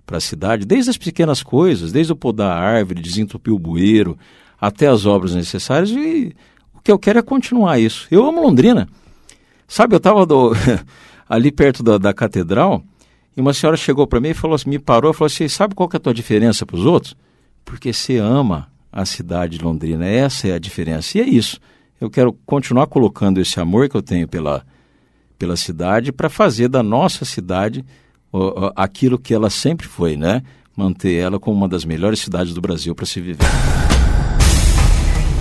a 0.10 0.20
cidade, 0.20 0.66
desde 0.66 0.90
as 0.90 0.98
pequenas 0.98 1.42
coisas, 1.42 1.92
desde 1.92 2.12
o 2.12 2.16
podar 2.16 2.52
a 2.52 2.60
árvore, 2.60 3.02
desentupir 3.02 3.54
o 3.54 3.60
bueiro, 3.60 4.18
até 4.60 4.88
as 4.88 5.06
obras 5.06 5.34
necessárias, 5.34 5.90
e 5.92 6.36
o 6.74 6.82
que 6.82 6.92
eu 6.92 7.00
quero 7.00 7.20
é 7.20 7.22
continuar 7.22 7.80
isso. 7.80 8.08
Eu 8.12 8.26
amo 8.26 8.42
Londrina. 8.42 8.88
Sabe, 9.68 9.96
eu 9.96 9.98
estava 9.98 10.26
ali 11.30 11.52
perto 11.52 11.82
da, 11.82 11.98
da 11.98 12.14
catedral 12.14 12.84
e 13.36 13.40
uma 13.40 13.54
senhora 13.54 13.78
chegou 13.78 14.06
para 14.06 14.20
mim 14.20 14.30
e 14.30 14.34
falou 14.34 14.56
assim, 14.56 14.70
me 14.70 14.80
parou 14.80 15.12
e 15.12 15.14
falou 15.14 15.28
assim, 15.28 15.48
sabe 15.48 15.74
qual 15.74 15.88
que 15.88 15.96
é 15.96 16.00
a 16.00 16.02
tua 16.02 16.14
diferença 16.14 16.66
para 16.66 16.76
os 16.76 16.86
outros? 16.86 17.16
Porque 17.64 17.94
você 17.94 18.18
ama 18.18 18.70
a 18.92 19.06
cidade 19.06 19.58
de 19.58 19.64
Londrina. 19.64 20.06
Essa 20.06 20.50
é 20.50 20.54
a 20.54 20.60
diferença. 20.60 21.18
E 21.18 21.22
é 21.22 21.24
isso. 21.24 21.60
Eu 22.00 22.10
quero 22.10 22.34
continuar 22.46 22.88
colocando 22.88 23.40
esse 23.40 23.60
amor 23.60 23.88
que 23.88 23.96
eu 23.96 24.02
tenho 24.02 24.28
pela, 24.28 24.66
pela 25.40 25.56
cidade 25.56 26.12
para 26.12 26.30
fazer 26.30 26.68
da 26.68 26.84
nossa 26.84 27.24
cidade 27.24 27.86
aquilo 28.76 29.18
que 29.18 29.34
ela 29.34 29.50
sempre 29.50 29.88
foi, 29.88 30.16
né? 30.16 30.42
Manter 30.76 31.16
ela 31.16 31.40
como 31.40 31.58
uma 31.58 31.68
das 31.68 31.84
melhores 31.84 32.20
cidades 32.20 32.54
do 32.54 32.62
Brasil 32.62 32.96
para 32.96 33.06
se 33.06 33.20
viver. 33.20 33.46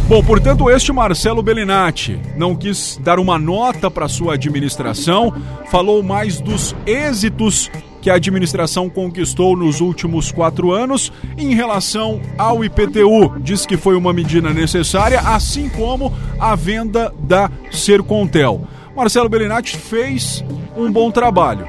Bom, 0.08 0.24
portanto, 0.24 0.68
este 0.68 0.92
Marcelo 0.92 1.40
Bellinati 1.40 2.18
não 2.36 2.56
quis 2.56 2.98
dar 3.00 3.20
uma 3.20 3.38
nota 3.38 3.88
para 3.88 4.08
sua 4.08 4.34
administração, 4.34 5.32
falou 5.70 6.02
mais 6.02 6.40
dos 6.40 6.74
êxitos 6.84 7.70
que 8.02 8.10
a 8.10 8.14
administração 8.14 8.90
conquistou 8.90 9.56
nos 9.56 9.80
últimos 9.80 10.32
quatro 10.32 10.72
anos 10.72 11.12
em 11.38 11.54
relação 11.54 12.20
ao 12.36 12.64
IPTU. 12.64 13.38
Diz 13.40 13.64
que 13.64 13.76
foi 13.76 13.94
uma 13.94 14.12
medida 14.12 14.52
necessária, 14.52 15.20
assim 15.20 15.68
como 15.68 16.12
a 16.40 16.56
venda 16.56 17.14
da 17.20 17.48
Sercontel. 17.70 18.66
Marcelo 18.96 19.28
Bellinati 19.28 19.76
fez 19.76 20.44
um 20.76 20.90
bom 20.90 21.12
trabalho, 21.12 21.68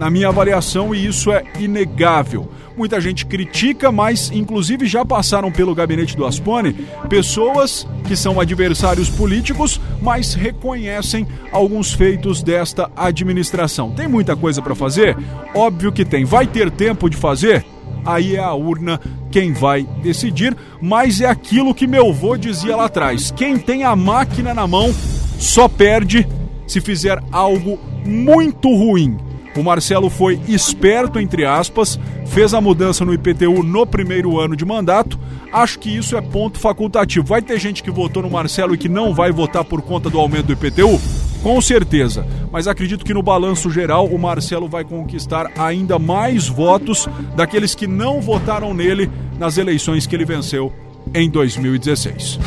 na 0.00 0.08
minha 0.08 0.28
avaliação, 0.28 0.94
e 0.94 1.06
isso 1.06 1.30
é 1.30 1.44
inegável. 1.58 2.50
Muita 2.74 2.98
gente 3.02 3.26
critica, 3.26 3.92
mas 3.92 4.30
inclusive 4.32 4.86
já 4.86 5.04
passaram 5.04 5.52
pelo 5.52 5.74
gabinete 5.74 6.16
do 6.16 6.24
Aspone 6.24 6.72
pessoas 7.10 7.86
que 8.08 8.16
são 8.16 8.40
adversários 8.40 9.10
políticos, 9.10 9.78
mas 10.00 10.32
reconhecem 10.32 11.26
alguns 11.52 11.92
feitos 11.92 12.42
desta 12.42 12.90
administração. 12.96 13.90
Tem 13.90 14.08
muita 14.08 14.34
coisa 14.34 14.62
para 14.62 14.74
fazer? 14.74 15.18
Óbvio 15.54 15.92
que 15.92 16.02
tem. 16.02 16.24
Vai 16.24 16.46
ter 16.46 16.70
tempo 16.70 17.10
de 17.10 17.18
fazer? 17.18 17.62
Aí 18.06 18.36
é 18.36 18.40
a 18.40 18.54
urna 18.54 18.98
quem 19.30 19.52
vai 19.52 19.86
decidir, 20.02 20.56
mas 20.80 21.20
é 21.20 21.26
aquilo 21.26 21.74
que 21.74 21.86
meu 21.86 22.08
avô 22.08 22.38
dizia 22.38 22.74
lá 22.74 22.86
atrás: 22.86 23.30
quem 23.36 23.58
tem 23.58 23.84
a 23.84 23.94
máquina 23.94 24.54
na 24.54 24.66
mão 24.66 24.94
só 25.38 25.68
perde 25.68 26.26
se 26.66 26.80
fizer 26.80 27.22
algo 27.30 27.78
muito 28.06 28.74
ruim. 28.74 29.18
O 29.60 29.62
Marcelo 29.62 30.08
foi 30.08 30.40
esperto, 30.48 31.20
entre 31.20 31.44
aspas, 31.44 32.00
fez 32.24 32.54
a 32.54 32.62
mudança 32.62 33.04
no 33.04 33.12
IPTU 33.12 33.62
no 33.62 33.86
primeiro 33.86 34.40
ano 34.40 34.56
de 34.56 34.64
mandato. 34.64 35.20
Acho 35.52 35.78
que 35.78 35.94
isso 35.94 36.16
é 36.16 36.20
ponto 36.22 36.58
facultativo. 36.58 37.26
Vai 37.26 37.42
ter 37.42 37.60
gente 37.60 37.82
que 37.82 37.90
votou 37.90 38.22
no 38.22 38.30
Marcelo 38.30 38.74
e 38.74 38.78
que 38.78 38.88
não 38.88 39.12
vai 39.12 39.30
votar 39.30 39.62
por 39.62 39.82
conta 39.82 40.08
do 40.08 40.18
aumento 40.18 40.46
do 40.46 40.54
IPTU? 40.54 40.98
Com 41.42 41.60
certeza. 41.60 42.26
Mas 42.50 42.66
acredito 42.66 43.04
que 43.04 43.12
no 43.12 43.22
balanço 43.22 43.70
geral 43.70 44.06
o 44.06 44.18
Marcelo 44.18 44.66
vai 44.66 44.82
conquistar 44.82 45.50
ainda 45.58 45.98
mais 45.98 46.48
votos 46.48 47.06
daqueles 47.36 47.74
que 47.74 47.86
não 47.86 48.22
votaram 48.22 48.72
nele 48.72 49.10
nas 49.38 49.58
eleições 49.58 50.06
que 50.06 50.16
ele 50.16 50.24
venceu 50.24 50.72
em 51.14 51.28
2016. 51.28 52.38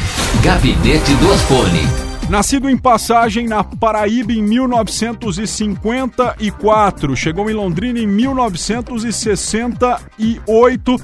Gabinete 0.41 1.13
do 1.13 1.31
Asfone. 1.31 2.12
Nascido 2.29 2.69
em 2.69 2.77
Passagem, 2.77 3.47
na 3.47 3.63
Paraíba, 3.63 4.31
em 4.31 4.41
1954, 4.41 7.15
chegou 7.15 7.49
em 7.49 7.53
Londrina 7.53 7.99
em 7.99 8.07
1968 8.07 10.97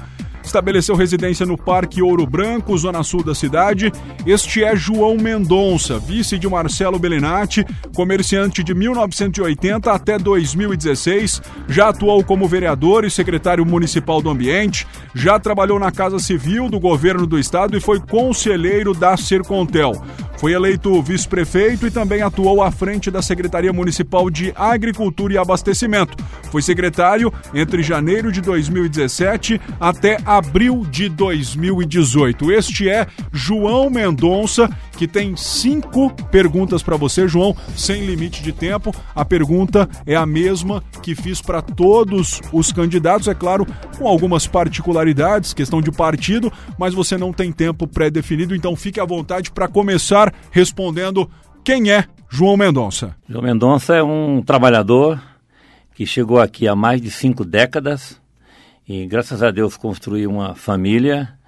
estabeleceu 0.50 0.96
residência 0.96 1.46
no 1.46 1.56
Parque 1.56 2.02
Ouro 2.02 2.26
Branco, 2.26 2.76
zona 2.76 3.04
sul 3.04 3.22
da 3.22 3.34
cidade. 3.34 3.92
Este 4.26 4.64
é 4.64 4.74
João 4.74 5.16
Mendonça, 5.16 5.96
vice 5.98 6.36
de 6.38 6.48
Marcelo 6.48 6.98
Bellinati, 6.98 7.64
comerciante 7.94 8.64
de 8.64 8.74
1980 8.74 9.92
até 9.92 10.18
2016. 10.18 11.40
Já 11.68 11.90
atuou 11.90 12.24
como 12.24 12.48
vereador 12.48 13.04
e 13.04 13.10
secretário 13.10 13.64
municipal 13.64 14.20
do 14.20 14.28
Ambiente, 14.28 14.86
já 15.14 15.38
trabalhou 15.38 15.78
na 15.78 15.92
Casa 15.92 16.18
Civil 16.18 16.68
do 16.68 16.80
governo 16.80 17.26
do 17.26 17.38
estado 17.38 17.76
e 17.76 17.80
foi 17.80 18.00
conselheiro 18.00 18.92
da 18.92 19.16
Sercontel. 19.16 19.92
Foi 20.36 20.52
eleito 20.52 21.02
vice-prefeito 21.02 21.86
e 21.86 21.90
também 21.90 22.22
atuou 22.22 22.62
à 22.62 22.70
frente 22.70 23.10
da 23.10 23.20
Secretaria 23.20 23.74
Municipal 23.74 24.30
de 24.30 24.54
Agricultura 24.56 25.34
e 25.34 25.38
Abastecimento. 25.38 26.16
Foi 26.50 26.62
secretário 26.62 27.30
entre 27.54 27.82
janeiro 27.82 28.32
de 28.32 28.40
2017 28.40 29.60
até 29.78 30.16
abril 30.24 30.39
de 30.90 31.08
2018. 31.08 32.52
Este 32.52 32.88
é 32.88 33.06
João 33.32 33.90
Mendonça, 33.90 34.68
que 34.96 35.06
tem 35.06 35.36
cinco 35.36 36.12
perguntas 36.30 36.82
para 36.82 36.96
você, 36.96 37.26
João, 37.26 37.56
sem 37.76 38.04
limite 38.04 38.42
de 38.42 38.52
tempo. 38.52 38.94
A 39.14 39.24
pergunta 39.24 39.88
é 40.06 40.14
a 40.16 40.26
mesma 40.26 40.82
que 41.02 41.14
fiz 41.14 41.40
para 41.40 41.62
todos 41.62 42.40
os 42.52 42.72
candidatos, 42.72 43.28
é 43.28 43.34
claro, 43.34 43.66
com 43.98 44.06
algumas 44.06 44.46
particularidades, 44.46 45.54
questão 45.54 45.80
de 45.80 45.90
partido, 45.90 46.52
mas 46.78 46.94
você 46.94 47.16
não 47.16 47.32
tem 47.32 47.50
tempo 47.52 47.86
pré-definido, 47.86 48.54
então 48.54 48.76
fique 48.76 49.00
à 49.00 49.04
vontade 49.04 49.50
para 49.50 49.68
começar 49.68 50.34
respondendo 50.50 51.30
quem 51.64 51.90
é 51.90 52.04
João 52.28 52.56
Mendonça. 52.56 53.16
João 53.28 53.44
Mendonça 53.44 53.94
é 53.94 54.02
um 54.02 54.42
trabalhador 54.42 55.20
que 55.94 56.06
chegou 56.06 56.40
aqui 56.40 56.68
há 56.68 56.74
mais 56.74 57.00
de 57.00 57.10
cinco 57.10 57.44
décadas 57.44 58.19
e, 58.92 59.06
graças 59.06 59.40
a 59.40 59.52
Deus, 59.52 59.76
construiu 59.76 60.28
uma 60.28 60.52
família. 60.56 61.38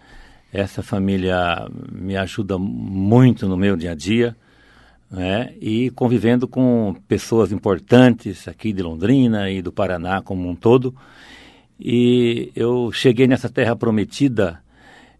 Essa 0.52 0.81
família 0.81 1.68
me 1.90 2.16
ajuda 2.16 2.57
muito 2.57 3.48
no 3.48 3.57
meu 3.57 3.76
dia 3.76 3.90
a 3.90 3.94
dia. 3.96 4.37
Né? 5.11 5.52
E 5.61 5.90
convivendo 5.90 6.46
com 6.46 6.94
pessoas 7.09 7.50
importantes 7.50 8.46
aqui 8.46 8.72
de 8.72 8.81
Londrina 8.81 9.50
e 9.50 9.61
do 9.61 9.72
Paraná 9.72 10.22
como 10.22 10.48
um 10.48 10.55
todo. 10.55 10.94
E 11.81 12.52
eu 12.55 12.92
cheguei 12.92 13.26
nessa 13.26 13.48
terra 13.48 13.74
prometida 13.74 14.62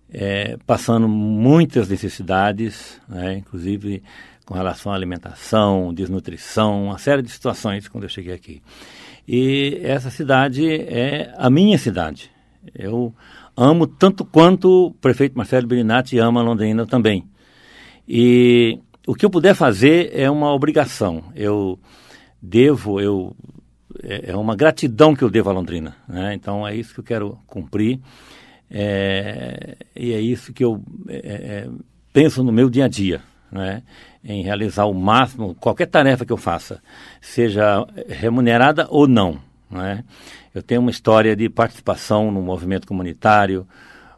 é, 0.09 0.57
passando 0.65 1.09
muitas 1.09 1.89
necessidades, 1.89 3.01
né, 3.09 3.39
inclusive 3.39 4.01
com 4.47 4.55
relação 4.55 4.93
à 4.93 4.95
alimentação, 4.95 5.93
desnutrição, 5.93 6.85
uma 6.85 6.99
série 6.99 7.23
de 7.23 7.31
situações 7.31 7.89
quando 7.89 8.05
eu 8.05 8.09
cheguei 8.09 8.33
aqui. 8.33 8.63
E 9.27 9.81
essa 9.83 10.11
cidade 10.11 10.69
é 10.71 11.33
a 11.37 11.49
minha 11.49 11.79
cidade. 11.79 12.31
Eu 12.75 13.15
amo 13.57 13.87
tanto 13.87 14.25
quanto 14.25 14.87
o 14.87 14.91
prefeito 14.95 15.37
Marcelo 15.37 15.67
Birinati 15.67 16.19
ama 16.19 16.43
Londrina 16.43 16.87
também. 16.87 17.25
E 18.09 18.79
o 19.07 19.15
que 19.15 19.25
eu 19.25 19.31
puder 19.31 19.55
fazer 19.55 20.11
é 20.13 20.31
uma 20.31 20.53
obrigação. 20.53 21.25
Eu 21.35 21.79
devo, 22.41 23.01
eu 23.01 23.35
é, 24.03 24.31
é 24.31 24.37
uma 24.37 24.57
gratidão 24.57 25.15
que 25.15 25.23
eu 25.23 25.31
devo 25.31 25.51
a 25.51 25.53
Londrina. 25.53 25.97
Né? 26.09 26.35
Então 26.35 26.67
é 26.67 26.75
isso 26.75 26.95
que 26.95 27.01
eu 27.01 27.05
quero 27.05 27.39
cumprir. 27.47 28.01
É, 28.71 29.77
e 29.95 30.13
é 30.13 30.21
isso 30.21 30.53
que 30.53 30.65
eu 30.65 30.83
é, 31.09 31.17
é, 31.17 31.69
penso 32.13 32.43
no 32.43 32.51
meu 32.51 32.71
dia 32.71 32.87
a 32.87 32.89
dia, 32.89 33.21
né? 33.51 33.83
Em 34.25 34.43
realizar 34.43 34.85
o 34.85 34.95
máximo, 34.95 35.55
qualquer 35.55 35.87
tarefa 35.87 36.25
que 36.25 36.33
eu 36.33 36.37
faça, 36.37 36.81
seja 37.21 37.87
remunerada 38.09 38.87
ou 38.89 39.09
não. 39.09 39.39
Né? 39.71 40.05
Eu 40.55 40.63
tenho 40.63 40.81
uma 40.81 40.91
história 40.91 41.35
de 41.35 41.49
participação 41.49 42.31
no 42.31 42.41
movimento 42.41 42.87
comunitário, 42.87 43.67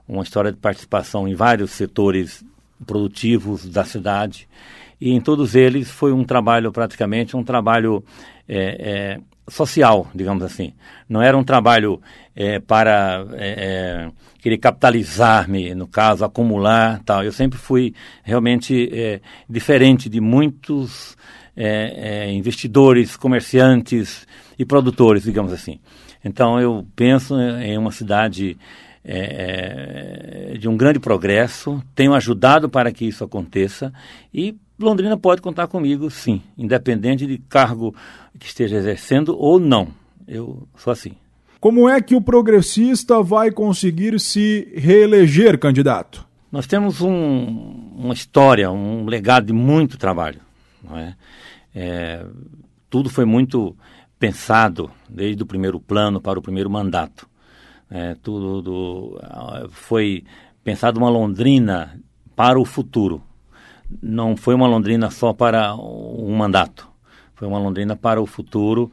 uma 0.06 0.22
história 0.22 0.52
de 0.52 0.58
participação 0.58 1.26
em 1.26 1.34
vários 1.34 1.70
setores 1.70 2.44
produtivos 2.86 3.66
da 3.66 3.84
cidade, 3.84 4.48
e 5.00 5.10
em 5.12 5.20
todos 5.20 5.54
eles 5.54 5.90
foi 5.90 6.12
um 6.12 6.24
trabalho, 6.24 6.70
praticamente, 6.70 7.36
um 7.36 7.44
trabalho 7.44 8.04
é, 8.48 8.58
é, 8.58 9.20
social, 9.48 10.08
digamos 10.14 10.42
assim. 10.42 10.72
Não 11.08 11.22
era 11.22 11.36
um 11.36 11.44
trabalho 11.44 12.00
é, 12.34 12.58
para 12.58 13.24
é, 13.32 14.08
é, 14.08 14.10
querer 14.40 14.58
capitalizar-me, 14.58 15.74
no 15.74 15.86
caso, 15.86 16.24
acumular 16.24 17.00
tal. 17.04 17.22
Eu 17.22 17.32
sempre 17.32 17.58
fui 17.58 17.94
realmente 18.22 18.88
é, 18.92 19.20
diferente 19.48 20.08
de 20.08 20.20
muitos 20.20 21.16
é, 21.56 22.26
é, 22.26 22.32
investidores, 22.32 23.16
comerciantes 23.16 24.26
e 24.58 24.64
produtores, 24.64 25.24
digamos 25.24 25.52
assim. 25.52 25.78
Então 26.24 26.58
eu 26.58 26.86
penso 26.96 27.38
em 27.38 27.76
uma 27.76 27.92
cidade 27.92 28.56
de 30.58 30.66
um 30.66 30.78
grande 30.78 30.98
progresso, 30.98 31.82
tenho 31.94 32.14
ajudado 32.14 32.70
para 32.70 32.90
que 32.90 33.04
isso 33.04 33.22
aconteça 33.22 33.92
e 34.32 34.56
Londrina 34.78 35.16
pode 35.16 35.40
contar 35.40 35.68
comigo, 35.68 36.10
sim, 36.10 36.42
independente 36.58 37.26
de 37.26 37.38
cargo 37.38 37.94
que 38.38 38.46
esteja 38.46 38.76
exercendo 38.76 39.36
ou 39.38 39.60
não. 39.60 39.88
Eu 40.26 40.66
sou 40.76 40.92
assim. 40.92 41.12
Como 41.60 41.88
é 41.88 42.00
que 42.00 42.14
o 42.14 42.20
progressista 42.20 43.22
vai 43.22 43.50
conseguir 43.50 44.18
se 44.20 44.68
reeleger 44.74 45.58
candidato? 45.58 46.26
Nós 46.50 46.66
temos 46.66 47.00
um, 47.00 47.92
uma 47.96 48.14
história, 48.14 48.70
um 48.70 49.06
legado 49.06 49.46
de 49.46 49.52
muito 49.52 49.96
trabalho. 49.96 50.40
Não 50.82 50.98
é? 50.98 51.16
É, 51.74 52.26
tudo 52.90 53.08
foi 53.08 53.24
muito 53.24 53.76
pensado 54.18 54.90
desde 55.08 55.42
o 55.42 55.46
primeiro 55.46 55.80
plano 55.80 56.20
para 56.20 56.38
o 56.38 56.42
primeiro 56.42 56.70
mandato. 56.70 57.28
É, 57.90 58.14
tudo 58.22 59.18
foi 59.70 60.24
pensado 60.62 60.98
uma 60.98 61.08
Londrina 61.08 62.00
para 62.36 62.58
o 62.58 62.64
futuro. 62.64 63.22
Não 64.02 64.36
foi 64.36 64.54
uma 64.54 64.66
Londrina 64.66 65.10
só 65.10 65.32
para 65.32 65.74
um 65.74 66.34
mandato. 66.36 66.88
Foi 67.34 67.46
uma 67.46 67.58
Londrina 67.58 67.96
para 67.96 68.20
o 68.20 68.26
futuro, 68.26 68.90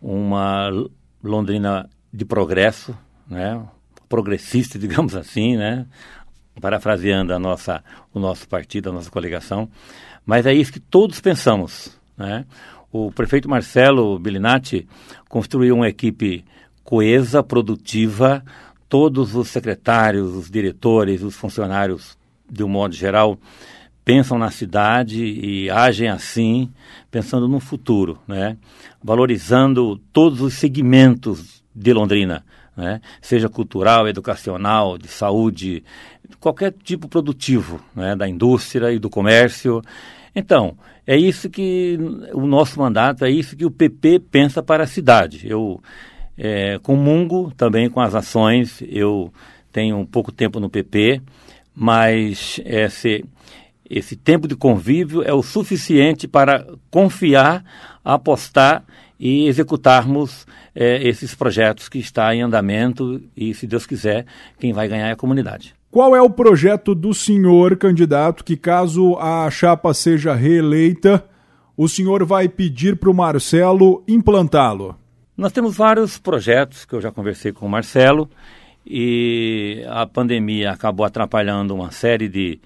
uma 0.00 0.70
Londrina 1.22 1.88
de 2.12 2.24
progresso, 2.24 2.96
né? 3.28 3.62
progressista, 4.08 4.78
digamos 4.80 5.14
assim, 5.14 5.56
né? 5.56 5.86
parafraseando 6.60 7.32
a 7.32 7.38
nossa, 7.38 7.82
o 8.12 8.20
nosso 8.20 8.46
partido, 8.48 8.90
a 8.90 8.92
nossa 8.92 9.10
coligação. 9.10 9.68
Mas 10.24 10.46
é 10.46 10.52
isso 10.52 10.72
que 10.72 10.80
todos 10.80 11.20
pensamos. 11.20 11.98
Né? 12.16 12.44
O 12.92 13.10
prefeito 13.10 13.48
Marcelo 13.48 14.18
Bilinati 14.18 14.86
construiu 15.28 15.76
uma 15.76 15.88
equipe 15.88 16.44
coesa, 16.84 17.42
produtiva, 17.42 18.44
todos 18.88 19.34
os 19.34 19.48
secretários, 19.48 20.34
os 20.34 20.50
diretores, 20.50 21.22
os 21.22 21.34
funcionários, 21.34 22.18
de 22.50 22.62
um 22.62 22.68
modo 22.68 22.94
geral, 22.94 23.38
pensam 24.04 24.38
na 24.38 24.50
cidade 24.50 25.24
e 25.24 25.70
agem 25.70 26.08
assim, 26.08 26.70
pensando 27.10 27.48
no 27.48 27.60
futuro, 27.60 28.18
né? 28.26 28.56
valorizando 29.02 29.96
todos 30.12 30.40
os 30.40 30.54
segmentos 30.54 31.62
de 31.74 31.92
Londrina, 31.92 32.44
né? 32.76 33.00
seja 33.20 33.48
cultural, 33.48 34.08
educacional, 34.08 34.98
de 34.98 35.08
saúde, 35.08 35.84
qualquer 36.40 36.72
tipo 36.72 37.08
produtivo 37.08 37.80
né? 37.94 38.16
da 38.16 38.28
indústria 38.28 38.92
e 38.92 38.98
do 38.98 39.08
comércio. 39.08 39.82
Então, 40.34 40.76
é 41.06 41.16
isso 41.16 41.48
que 41.48 41.98
o 42.32 42.46
nosso 42.46 42.78
mandato, 42.78 43.24
é 43.24 43.30
isso 43.30 43.56
que 43.56 43.64
o 43.64 43.70
PP 43.70 44.20
pensa 44.30 44.62
para 44.62 44.84
a 44.84 44.86
cidade. 44.86 45.46
Eu 45.48 45.80
é, 46.36 46.78
comungo 46.82 47.52
também 47.56 47.88
com 47.88 48.00
as 48.00 48.14
ações, 48.14 48.82
eu 48.88 49.32
tenho 49.70 50.04
pouco 50.06 50.32
tempo 50.32 50.58
no 50.58 50.68
PP, 50.68 51.20
mas 51.74 52.60
esse, 52.64 53.24
esse 53.92 54.16
tempo 54.16 54.48
de 54.48 54.56
convívio 54.56 55.22
é 55.22 55.34
o 55.34 55.42
suficiente 55.42 56.26
para 56.26 56.66
confiar, 56.90 57.62
apostar 58.02 58.82
e 59.20 59.46
executarmos 59.46 60.46
é, 60.74 61.06
esses 61.06 61.34
projetos 61.34 61.90
que 61.90 61.98
estão 61.98 62.32
em 62.32 62.40
andamento 62.40 63.20
e, 63.36 63.52
se 63.52 63.66
Deus 63.66 63.84
quiser, 63.84 64.24
quem 64.58 64.72
vai 64.72 64.88
ganhar 64.88 65.08
é 65.08 65.12
a 65.12 65.16
comunidade. 65.16 65.74
Qual 65.90 66.16
é 66.16 66.22
o 66.22 66.30
projeto 66.30 66.94
do 66.94 67.12
senhor 67.12 67.76
candidato 67.76 68.42
que, 68.42 68.56
caso 68.56 69.14
a 69.18 69.50
chapa 69.50 69.92
seja 69.92 70.32
reeleita, 70.32 71.22
o 71.76 71.86
senhor 71.86 72.24
vai 72.24 72.48
pedir 72.48 72.96
para 72.96 73.10
o 73.10 73.14
Marcelo 73.14 74.02
implantá-lo? 74.08 74.96
Nós 75.36 75.52
temos 75.52 75.76
vários 75.76 76.16
projetos 76.16 76.86
que 76.86 76.94
eu 76.94 77.00
já 77.02 77.12
conversei 77.12 77.52
com 77.52 77.66
o 77.66 77.68
Marcelo 77.68 78.26
e 78.86 79.84
a 79.86 80.06
pandemia 80.06 80.70
acabou 80.70 81.04
atrapalhando 81.04 81.74
uma 81.74 81.90
série 81.90 82.26
de, 82.26 82.58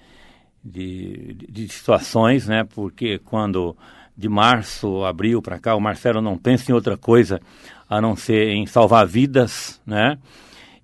de, 0.67 1.33
de 1.49 1.69
situações, 1.69 2.47
né? 2.47 2.63
Porque 2.63 3.19
quando 3.19 3.75
de 4.17 4.27
março, 4.27 5.03
abril 5.05 5.41
para 5.41 5.59
cá, 5.59 5.75
o 5.75 5.79
Marcelo 5.79 6.21
não 6.21 6.37
pensa 6.37 6.71
em 6.71 6.73
outra 6.73 6.97
coisa 6.97 7.39
a 7.87 8.01
não 8.01 8.15
ser 8.15 8.49
em 8.49 8.65
salvar 8.65 9.05
vidas, 9.05 9.79
né? 9.85 10.17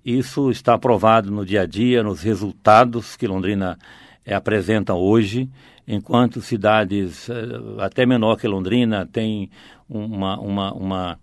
Isso 0.04 0.50
está 0.50 0.74
aprovado 0.74 1.30
no 1.30 1.44
dia 1.44 1.62
a 1.62 1.66
dia, 1.66 2.02
nos 2.02 2.22
resultados 2.22 3.16
que 3.16 3.26
Londrina 3.26 3.78
é, 4.24 4.34
apresenta 4.34 4.94
hoje, 4.94 5.48
enquanto 5.88 6.40
cidades 6.40 7.28
eh, 7.28 7.34
até 7.78 8.04
menor 8.04 8.36
que 8.36 8.46
Londrina 8.46 9.06
têm 9.06 9.50
uma, 9.88 10.38
uma, 10.38 10.72
uma, 10.74 11.18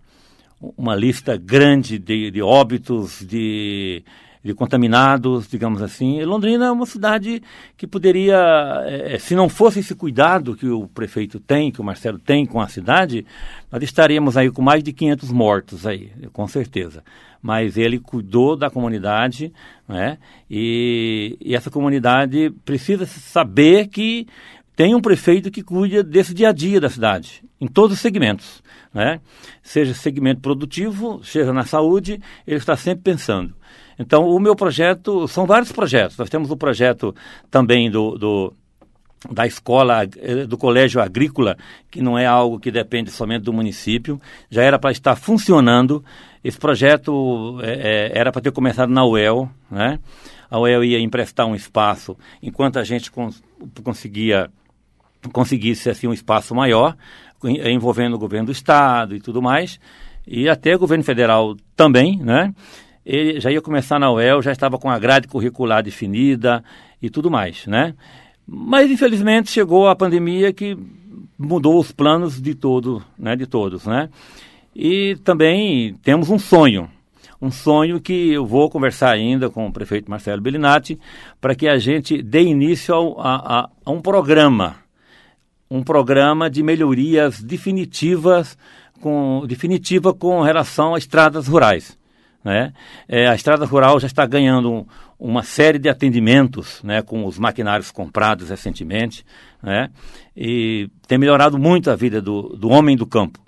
uma 0.60 0.94
lista 0.96 1.36
grande 1.36 1.98
de, 1.98 2.30
de 2.30 2.42
óbitos, 2.42 3.24
de 3.24 4.04
de 4.42 4.54
contaminados, 4.54 5.46
digamos 5.46 5.80
assim. 5.80 6.18
E 6.18 6.24
Londrina 6.24 6.66
é 6.66 6.70
uma 6.70 6.86
cidade 6.86 7.42
que 7.76 7.86
poderia, 7.86 8.36
é, 8.86 9.18
se 9.18 9.34
não 9.34 9.48
fosse 9.48 9.80
esse 9.80 9.94
cuidado 9.94 10.56
que 10.56 10.66
o 10.66 10.88
prefeito 10.88 11.38
tem, 11.38 11.70
que 11.70 11.80
o 11.80 11.84
Marcelo 11.84 12.18
tem 12.18 12.44
com 12.44 12.60
a 12.60 12.66
cidade, 12.66 13.24
nós 13.70 13.82
estaríamos 13.82 14.36
aí 14.36 14.50
com 14.50 14.60
mais 14.60 14.82
de 14.82 14.92
500 14.92 15.30
mortos 15.30 15.86
aí, 15.86 16.10
com 16.32 16.46
certeza. 16.48 17.04
Mas 17.40 17.76
ele 17.76 17.98
cuidou 17.98 18.56
da 18.56 18.70
comunidade, 18.70 19.52
né? 19.88 20.18
E, 20.50 21.36
e 21.40 21.54
essa 21.54 21.70
comunidade 21.70 22.50
precisa 22.64 23.06
saber 23.06 23.88
que 23.88 24.26
tem 24.74 24.94
um 24.94 25.00
prefeito 25.00 25.50
que 25.50 25.62
cuida 25.62 26.02
desse 26.02 26.32
dia 26.32 26.48
a 26.48 26.52
dia 26.52 26.80
da 26.80 26.88
cidade, 26.88 27.44
em 27.60 27.66
todos 27.66 27.96
os 27.96 28.00
segmentos, 28.00 28.62
né? 28.92 29.20
Seja 29.62 29.92
segmento 29.92 30.40
produtivo, 30.40 31.20
seja 31.22 31.52
na 31.52 31.64
saúde, 31.64 32.20
ele 32.46 32.56
está 32.56 32.76
sempre 32.76 33.02
pensando. 33.02 33.54
Então, 33.98 34.26
o 34.28 34.38
meu 34.38 34.54
projeto, 34.56 35.26
são 35.28 35.46
vários 35.46 35.72
projetos. 35.72 36.16
Nós 36.16 36.30
temos 36.30 36.50
o 36.50 36.56
projeto 36.56 37.14
também 37.50 37.90
do, 37.90 38.18
do 38.18 38.52
da 39.30 39.46
escola, 39.46 40.02
eh, 40.02 40.46
do 40.46 40.58
colégio 40.58 41.00
agrícola, 41.00 41.56
que 41.90 42.02
não 42.02 42.18
é 42.18 42.26
algo 42.26 42.58
que 42.58 42.70
depende 42.70 43.10
somente 43.10 43.42
do 43.42 43.52
município, 43.52 44.20
já 44.50 44.62
era 44.62 44.78
para 44.78 44.90
estar 44.90 45.14
funcionando. 45.14 46.04
Esse 46.42 46.58
projeto 46.58 47.58
é, 47.62 48.10
era 48.14 48.32
para 48.32 48.42
ter 48.42 48.50
começado 48.50 48.90
na 48.90 49.04
UEL, 49.04 49.48
né? 49.70 49.98
A 50.50 50.58
UEL 50.58 50.84
ia 50.84 50.98
emprestar 50.98 51.46
um 51.46 51.54
espaço 51.54 52.16
enquanto 52.42 52.78
a 52.78 52.84
gente 52.84 53.10
cons 53.10 53.42
conseguia 53.82 54.50
conseguisse 55.32 55.88
assim 55.88 56.08
um 56.08 56.12
espaço 56.12 56.52
maior, 56.52 56.96
envolvendo 57.44 58.14
o 58.14 58.18
governo 58.18 58.46
do 58.46 58.52
estado 58.52 59.14
e 59.14 59.20
tudo 59.20 59.40
mais, 59.40 59.78
e 60.26 60.48
até 60.48 60.74
o 60.74 60.78
governo 60.80 61.04
federal 61.04 61.56
também, 61.76 62.18
né? 62.18 62.52
Ele 63.04 63.40
já 63.40 63.50
ia 63.50 63.60
começar 63.60 63.98
na 63.98 64.10
UEL, 64.10 64.42
já 64.42 64.52
estava 64.52 64.78
com 64.78 64.90
a 64.90 64.98
grade 64.98 65.28
curricular 65.28 65.82
definida 65.82 66.62
e 67.00 67.10
tudo 67.10 67.30
mais, 67.30 67.66
né? 67.66 67.94
Mas 68.46 68.90
infelizmente 68.90 69.50
chegou 69.50 69.88
a 69.88 69.96
pandemia 69.96 70.52
que 70.52 70.76
mudou 71.38 71.78
os 71.78 71.90
planos 71.90 72.40
de 72.40 72.54
todo, 72.54 73.02
né, 73.18 73.34
de 73.34 73.46
todos, 73.46 73.86
né? 73.86 74.08
E 74.74 75.16
também 75.24 75.94
temos 76.02 76.30
um 76.30 76.38
sonho, 76.38 76.88
um 77.40 77.50
sonho 77.50 78.00
que 78.00 78.32
eu 78.32 78.46
vou 78.46 78.70
conversar 78.70 79.10
ainda 79.10 79.50
com 79.50 79.66
o 79.66 79.72
prefeito 79.72 80.10
Marcelo 80.10 80.40
Bellinati 80.40 80.98
para 81.40 81.54
que 81.54 81.68
a 81.68 81.78
gente 81.78 82.22
dê 82.22 82.42
início 82.42 82.94
a, 83.18 83.60
a, 83.60 83.70
a 83.84 83.90
um 83.90 84.00
programa, 84.00 84.76
um 85.70 85.82
programa 85.82 86.48
de 86.48 86.62
melhorias 86.62 87.42
definitivas 87.42 88.56
com 89.00 89.44
definitiva 89.46 90.14
com 90.14 90.40
relação 90.40 90.94
a 90.94 90.98
estradas 90.98 91.48
rurais. 91.48 91.98
Né? 92.44 92.72
É, 93.08 93.28
a 93.28 93.34
estrada 93.34 93.64
rural 93.64 94.00
já 94.00 94.06
está 94.06 94.26
ganhando 94.26 94.86
uma 95.18 95.42
série 95.42 95.78
de 95.78 95.88
atendimentos 95.88 96.82
né, 96.82 97.00
com 97.00 97.24
os 97.24 97.38
maquinários 97.38 97.90
comprados 97.90 98.50
recentemente 98.50 99.24
né? 99.62 99.90
e 100.36 100.90
tem 101.06 101.18
melhorado 101.18 101.58
muito 101.58 101.90
a 101.90 101.96
vida 101.96 102.20
do, 102.20 102.56
do 102.56 102.68
homem 102.68 102.96
do 102.96 103.06
campo. 103.06 103.38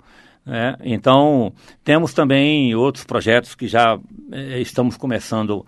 Né? 0.45 0.77
Então, 0.83 1.53
temos 1.83 2.13
também 2.13 2.73
outros 2.75 3.03
projetos 3.03 3.55
que 3.55 3.67
já 3.67 3.99
é, 4.31 4.59
estamos 4.61 4.95
começando 4.95 5.65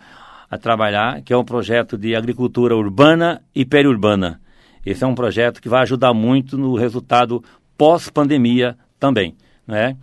a 0.49 0.57
trabalhar, 0.57 1.21
que 1.21 1.33
é 1.33 1.37
um 1.37 1.43
projeto 1.43 1.97
de 1.97 2.15
agricultura 2.15 2.75
urbana 2.75 3.41
e 3.53 3.65
periurbana. 3.65 4.39
Esse 4.85 5.03
é 5.03 5.07
um 5.07 5.15
projeto 5.15 5.61
que 5.61 5.67
vai 5.67 5.81
ajudar 5.81 6.13
muito 6.13 6.57
no 6.57 6.75
resultado 6.75 7.43
pós-pandemia 7.77 8.77
também. 8.97 9.35
Né? 9.67 9.97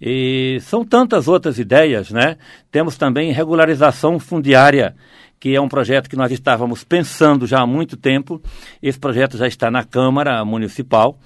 E 0.00 0.58
são 0.60 0.84
tantas 0.84 1.26
outras 1.26 1.58
ideias, 1.58 2.10
né? 2.10 2.36
Temos 2.70 2.96
também 2.96 3.32
regularização 3.32 4.18
fundiária, 4.18 4.94
que 5.40 5.54
é 5.54 5.60
um 5.60 5.68
projeto 5.68 6.08
que 6.08 6.16
nós 6.16 6.30
estávamos 6.30 6.84
pensando 6.84 7.46
já 7.46 7.60
há 7.60 7.66
muito 7.66 7.96
tempo. 7.96 8.40
Esse 8.80 8.98
projeto 8.98 9.36
já 9.36 9.48
está 9.48 9.70
na 9.70 9.84
Câmara 9.84 10.44
Municipal 10.44 11.18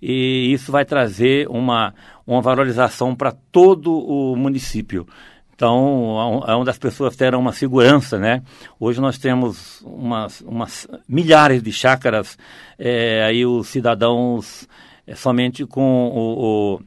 e 0.00 0.52
isso 0.52 0.70
vai 0.70 0.84
trazer 0.84 1.48
uma, 1.48 1.92
uma 2.26 2.40
valorização 2.40 3.14
para 3.14 3.32
todo 3.32 3.92
o 3.92 4.36
município. 4.36 5.06
Então, 5.54 6.16
onde 6.48 6.70
as 6.70 6.78
pessoas 6.78 7.14
terão 7.14 7.38
uma 7.38 7.52
segurança, 7.52 8.18
né? 8.18 8.42
Hoje 8.78 8.98
nós 8.98 9.18
temos 9.18 9.82
umas, 9.82 10.40
umas 10.40 10.88
milhares 11.06 11.62
de 11.62 11.70
chácaras, 11.70 12.38
é, 12.78 13.24
aí 13.24 13.44
os 13.44 13.68
cidadãos 13.68 14.66
é, 15.06 15.14
somente 15.14 15.66
com 15.66 16.08
o, 16.08 16.76
o 16.76 16.80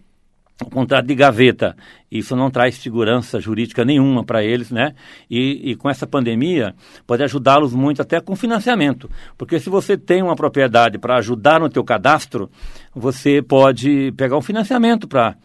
o 0.61 0.69
contrato 0.69 1.05
de 1.05 1.15
gaveta. 1.15 1.75
Isso 2.11 2.35
não 2.35 2.51
traz 2.51 2.75
segurança 2.75 3.39
jurídica 3.39 3.83
nenhuma 3.83 4.23
para 4.23 4.43
eles, 4.43 4.69
né? 4.69 4.93
E, 5.29 5.71
e, 5.71 5.75
com 5.75 5.89
essa 5.89 6.05
pandemia 6.05 6.75
pode 7.07 7.23
ajudá-los 7.23 7.73
muito 7.73 8.01
até 8.01 8.19
com 8.19 8.35
financiamento, 8.35 9.09
porque 9.37 9.59
se 9.59 9.69
você 9.69 9.97
tem 9.97 10.21
uma 10.21 10.35
propriedade 10.35 10.97
para 10.97 11.17
ajudar 11.17 11.59
no 11.59 11.69
teu 11.69 11.83
cadastro, 11.83 12.49
você 12.93 13.41
pode 13.41 14.11
pegar 14.15 14.37
um 14.37 14.41
financiamento 14.41 15.07
para 15.07 15.35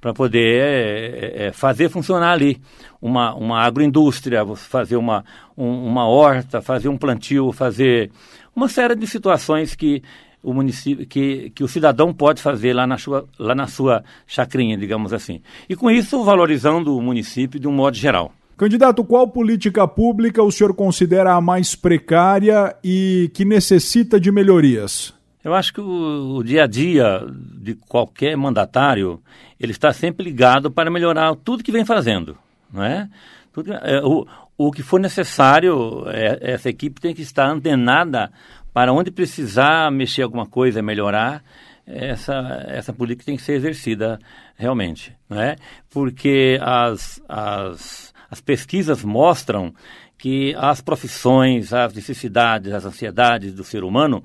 para 0.00 0.14
poder 0.14 0.62
é, 0.62 1.46
é, 1.48 1.52
fazer 1.52 1.90
funcionar 1.90 2.32
ali 2.32 2.58
uma, 3.02 3.34
uma 3.34 3.60
agroindústria, 3.60 4.44
fazer 4.56 4.96
uma, 4.96 5.22
um, 5.54 5.86
uma 5.86 6.08
horta, 6.08 6.62
fazer 6.62 6.88
um 6.88 6.96
plantio, 6.96 7.52
fazer 7.52 8.10
uma 8.56 8.66
série 8.66 8.94
de 8.94 9.06
situações 9.06 9.76
que 9.76 10.02
o 10.42 10.54
município 10.54 11.06
que, 11.06 11.50
que 11.50 11.62
o 11.62 11.68
cidadão 11.68 12.12
pode 12.12 12.40
fazer 12.42 12.72
lá 12.72 12.86
na 12.86 12.96
sua 12.96 13.26
lá 13.38 13.54
na 13.54 13.66
sua 13.66 14.02
chacrinha, 14.26 14.76
digamos 14.76 15.12
assim. 15.12 15.40
E 15.68 15.76
com 15.76 15.90
isso 15.90 16.22
valorizando 16.24 16.96
o 16.96 17.02
município 17.02 17.60
de 17.60 17.68
um 17.68 17.72
modo 17.72 17.96
geral. 17.96 18.32
Candidato, 18.56 19.02
qual 19.04 19.26
política 19.26 19.88
pública 19.88 20.42
o 20.42 20.52
senhor 20.52 20.74
considera 20.74 21.34
a 21.34 21.40
mais 21.40 21.74
precária 21.74 22.76
e 22.84 23.30
que 23.32 23.44
necessita 23.44 24.20
de 24.20 24.30
melhorias? 24.30 25.14
Eu 25.42 25.54
acho 25.54 25.72
que 25.72 25.80
o, 25.80 26.36
o 26.36 26.44
dia 26.44 26.64
a 26.64 26.66
dia 26.66 27.24
de 27.58 27.74
qualquer 27.74 28.36
mandatário 28.36 29.20
ele 29.58 29.72
está 29.72 29.92
sempre 29.92 30.24
ligado 30.24 30.70
para 30.70 30.90
melhorar 30.90 31.34
tudo 31.36 31.64
que 31.64 31.72
vem 31.72 31.84
fazendo, 31.84 32.36
não 32.72 32.84
é? 32.84 33.08
Tudo, 33.52 33.72
é 33.72 34.00
o, 34.04 34.26
o 34.56 34.70
que 34.70 34.82
for 34.82 35.00
necessário, 35.00 36.04
é, 36.08 36.52
essa 36.52 36.68
equipe 36.68 37.00
tem 37.00 37.14
que 37.14 37.22
estar 37.22 37.48
antenada 37.48 38.30
para 38.72 38.92
onde 38.92 39.10
precisar 39.10 39.90
mexer 39.90 40.22
alguma 40.22 40.46
coisa, 40.46 40.82
melhorar, 40.82 41.42
essa, 41.86 42.64
essa 42.68 42.92
política 42.92 43.26
tem 43.26 43.36
que 43.36 43.42
ser 43.42 43.54
exercida 43.54 44.18
realmente. 44.56 45.14
Né? 45.28 45.56
Porque 45.90 46.58
as, 46.60 47.20
as, 47.28 48.14
as 48.30 48.40
pesquisas 48.40 49.02
mostram 49.02 49.74
que 50.16 50.54
as 50.56 50.80
profissões, 50.80 51.72
as 51.72 51.94
necessidades, 51.94 52.72
as 52.72 52.84
ansiedades 52.84 53.54
do 53.54 53.64
ser 53.64 53.82
humano, 53.82 54.22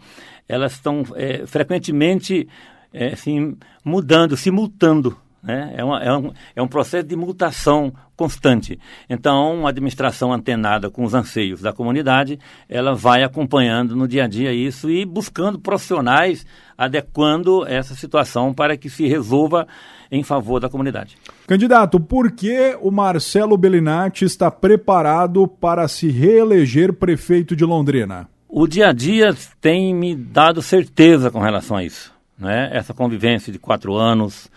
elas 0.47 0.73
estão 0.73 1.03
é, 1.15 1.45
frequentemente 1.47 2.47
é, 2.93 3.13
assim, 3.13 3.57
mudando, 3.83 4.37
se 4.37 4.51
multando 4.51 5.17
né? 5.45 5.73
É, 5.77 5.83
uma, 5.83 6.03
é, 6.03 6.11
um, 6.11 6.33
é 6.55 6.61
um 6.61 6.67
processo 6.67 7.07
de 7.07 7.15
mutação 7.15 7.93
constante. 8.15 8.79
Então, 9.09 9.59
uma 9.59 9.69
administração 9.69 10.33
antenada 10.33 10.89
com 10.89 11.03
os 11.03 11.13
anseios 11.13 11.61
da 11.61 11.71
comunidade, 11.71 12.39
ela 12.67 12.95
vai 12.95 13.23
acompanhando 13.23 13.95
no 13.95 14.07
dia 14.07 14.23
a 14.23 14.27
dia 14.27 14.51
isso 14.51 14.89
e 14.89 15.05
buscando 15.05 15.59
profissionais 15.59 16.45
adequando 16.77 17.65
essa 17.67 17.93
situação 17.93 18.53
para 18.53 18.75
que 18.75 18.89
se 18.89 19.07
resolva 19.07 19.67
em 20.11 20.23
favor 20.23 20.59
da 20.59 20.69
comunidade. 20.69 21.17
Candidato, 21.47 21.99
por 21.99 22.31
que 22.31 22.77
o 22.81 22.89
Marcelo 22.89 23.57
Bellinati 23.57 24.25
está 24.25 24.49
preparado 24.49 25.47
para 25.47 25.87
se 25.87 26.09
reeleger 26.09 26.93
prefeito 26.93 27.55
de 27.55 27.63
Londrina? 27.63 28.27
O 28.49 28.67
dia 28.67 28.89
a 28.89 28.93
dia 28.93 29.35
tem 29.61 29.93
me 29.93 30.15
dado 30.15 30.61
certeza 30.61 31.29
com 31.29 31.39
relação 31.39 31.77
a 31.77 31.83
isso. 31.83 32.13
Né? 32.37 32.69
Essa 32.73 32.93
convivência 32.93 33.51
de 33.51 33.59
quatro 33.59 33.95
anos, 33.95 34.49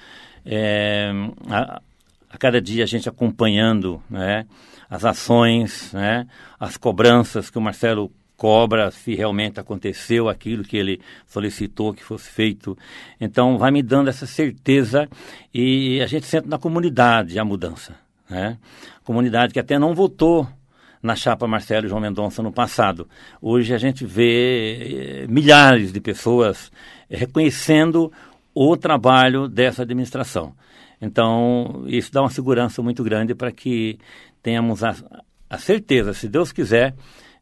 é, 0.50 1.10
a, 1.46 1.80
a, 2.30 2.38
cada 2.38 2.60
dia 2.60 2.84
a 2.84 2.86
gente 2.86 3.06
acompanhando 3.06 4.02
né, 4.08 4.46
as 4.88 5.04
ações, 5.04 5.92
né, 5.92 6.26
as 6.58 6.78
cobranças 6.78 7.50
que 7.50 7.58
o 7.58 7.60
Marcelo 7.60 8.10
cobra 8.34 8.90
se 8.90 9.14
realmente 9.14 9.60
aconteceu 9.60 10.28
aquilo 10.28 10.62
que 10.62 10.76
ele 10.76 11.00
solicitou 11.26 11.92
que 11.92 12.02
fosse 12.02 12.30
feito. 12.30 12.78
Então, 13.20 13.58
vai 13.58 13.70
me 13.70 13.82
dando 13.82 14.08
essa 14.08 14.26
certeza 14.26 15.08
e 15.52 16.00
a 16.00 16.06
gente 16.06 16.24
sente 16.24 16.48
na 16.48 16.56
comunidade 16.56 17.38
a 17.38 17.44
mudança. 17.44 17.96
Né? 18.30 18.56
Comunidade 19.04 19.52
que 19.52 19.60
até 19.60 19.78
não 19.78 19.92
votou 19.92 20.48
na 21.02 21.14
chapa 21.14 21.46
Marcelo 21.46 21.86
e 21.86 21.88
João 21.88 22.00
Mendonça 22.00 22.42
no 22.42 22.52
passado. 22.52 23.08
Hoje 23.42 23.74
a 23.74 23.78
gente 23.78 24.06
vê 24.06 25.24
eh, 25.24 25.26
milhares 25.28 25.92
de 25.92 26.00
pessoas 26.00 26.70
reconhecendo 27.10 28.12
o 28.60 28.76
trabalho 28.76 29.46
dessa 29.46 29.82
administração. 29.82 30.52
Então, 31.00 31.84
isso 31.86 32.12
dá 32.12 32.22
uma 32.22 32.28
segurança 32.30 32.82
muito 32.82 33.04
grande 33.04 33.32
para 33.32 33.52
que 33.52 34.00
tenhamos 34.42 34.82
a, 34.82 34.96
a, 35.48 35.58
certeza, 35.58 36.12
se 36.12 36.28
Deus 36.28 36.50
quiser, 36.50 36.92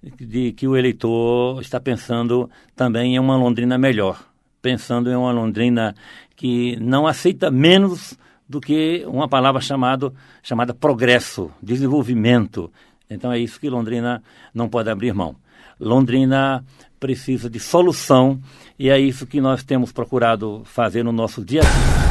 de 0.02 0.52
que 0.52 0.68
o 0.68 0.76
eleitor 0.76 1.58
está 1.62 1.80
pensando 1.80 2.50
também 2.74 3.14
em 3.14 3.18
uma 3.18 3.34
Londrina 3.34 3.78
melhor, 3.78 4.22
pensando 4.60 5.10
em 5.10 5.16
uma 5.16 5.32
Londrina 5.32 5.94
que 6.36 6.76
não 6.80 7.06
aceita 7.06 7.50
menos 7.50 8.14
do 8.46 8.60
que 8.60 9.02
uma 9.06 9.26
palavra 9.26 9.62
chamado, 9.62 10.14
chamada 10.42 10.74
progresso, 10.74 11.50
desenvolvimento. 11.62 12.70
Então 13.08 13.32
é 13.32 13.38
isso 13.38 13.58
que 13.58 13.70
Londrina 13.70 14.22
não 14.52 14.68
pode 14.68 14.90
abrir 14.90 15.14
mão. 15.14 15.34
Londrina 15.80 16.62
precisa 16.98 17.48
de 17.48 17.60
solução 17.60 18.40
e 18.78 18.90
é 18.90 18.98
isso 18.98 19.26
que 19.26 19.40
nós 19.40 19.62
temos 19.62 19.92
procurado 19.92 20.62
fazer 20.64 21.02
no 21.02 21.12
nosso 21.12 21.44
dia 21.44 21.60
a 21.60 21.64
dia. 21.64 22.06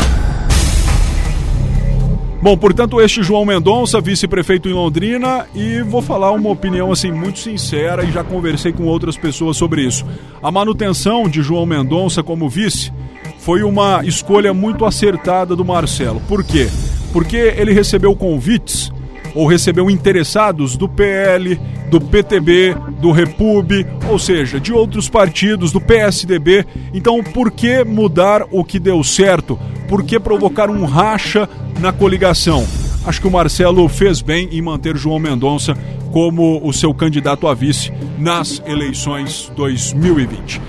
Bom, 2.46 2.56
portanto, 2.56 3.02
este 3.02 3.24
João 3.24 3.44
Mendonça, 3.44 4.00
vice-prefeito 4.00 4.70
em 4.70 4.74
Londrina, 4.74 5.48
e 5.56 5.82
vou 5.82 6.00
falar 6.00 6.32
uma 6.32 6.52
opinião 6.52 6.92
assim 6.92 7.12
muito 7.12 7.40
sincera 7.40 8.04
e 8.04 8.12
já 8.12 8.24
conversei 8.24 8.72
com 8.72 8.84
outras 8.84 9.18
pessoas 9.18 9.58
sobre 9.58 9.82
isso. 9.82 10.06
A 10.44 10.52
manutenção 10.52 11.28
de 11.28 11.42
João 11.42 11.66
Mendonça 11.66 12.22
como 12.22 12.48
vice 12.48 12.94
foi 13.40 13.64
uma 13.64 14.06
escolha 14.06 14.54
muito 14.54 14.86
acertada 14.86 15.56
do 15.56 15.66
Marcelo. 15.66 16.22
Por 16.28 16.44
quê? 16.44 16.68
Porque 17.12 17.36
ele 17.36 17.74
recebeu 17.74 18.16
convites 18.16 18.92
ou 19.36 19.46
recebeu 19.46 19.90
interessados 19.92 20.76
do 20.78 20.88
PL, 20.88 21.60
do 21.92 22.02
PTB, 22.02 22.76
do 23.00 23.12
Repub, 23.12 23.72
ou 24.10 24.18
seja, 24.18 24.60
de 24.60 24.74
outros 24.74 25.10
partidos, 25.10 25.72
do 25.72 25.82
PSDB. 25.82 26.66
Então, 26.94 27.22
por 27.22 27.52
que 27.52 27.84
mudar 27.84 28.44
o 28.50 28.64
que 28.64 28.80
deu 28.80 29.04
certo? 29.04 29.60
Por 29.88 30.04
que 30.04 30.20
provocar 30.20 30.70
um 30.70 30.86
racha 30.86 31.48
na 31.80 31.92
coligação? 31.92 32.66
Acho 33.06 33.22
que 33.22 33.28
o 33.28 33.32
Marcelo 33.32 33.88
fez 33.88 34.22
bem 34.22 34.50
em 34.52 34.62
manter 34.62 34.98
João 34.98 35.20
Mendonça 35.20 35.78
como 36.12 36.66
o 36.68 36.74
seu 36.74 36.94
candidato 36.94 37.48
a 37.48 37.54
vice 37.54 37.92
nas 38.18 38.64
eleições 38.66 39.52
2020. 39.56 40.62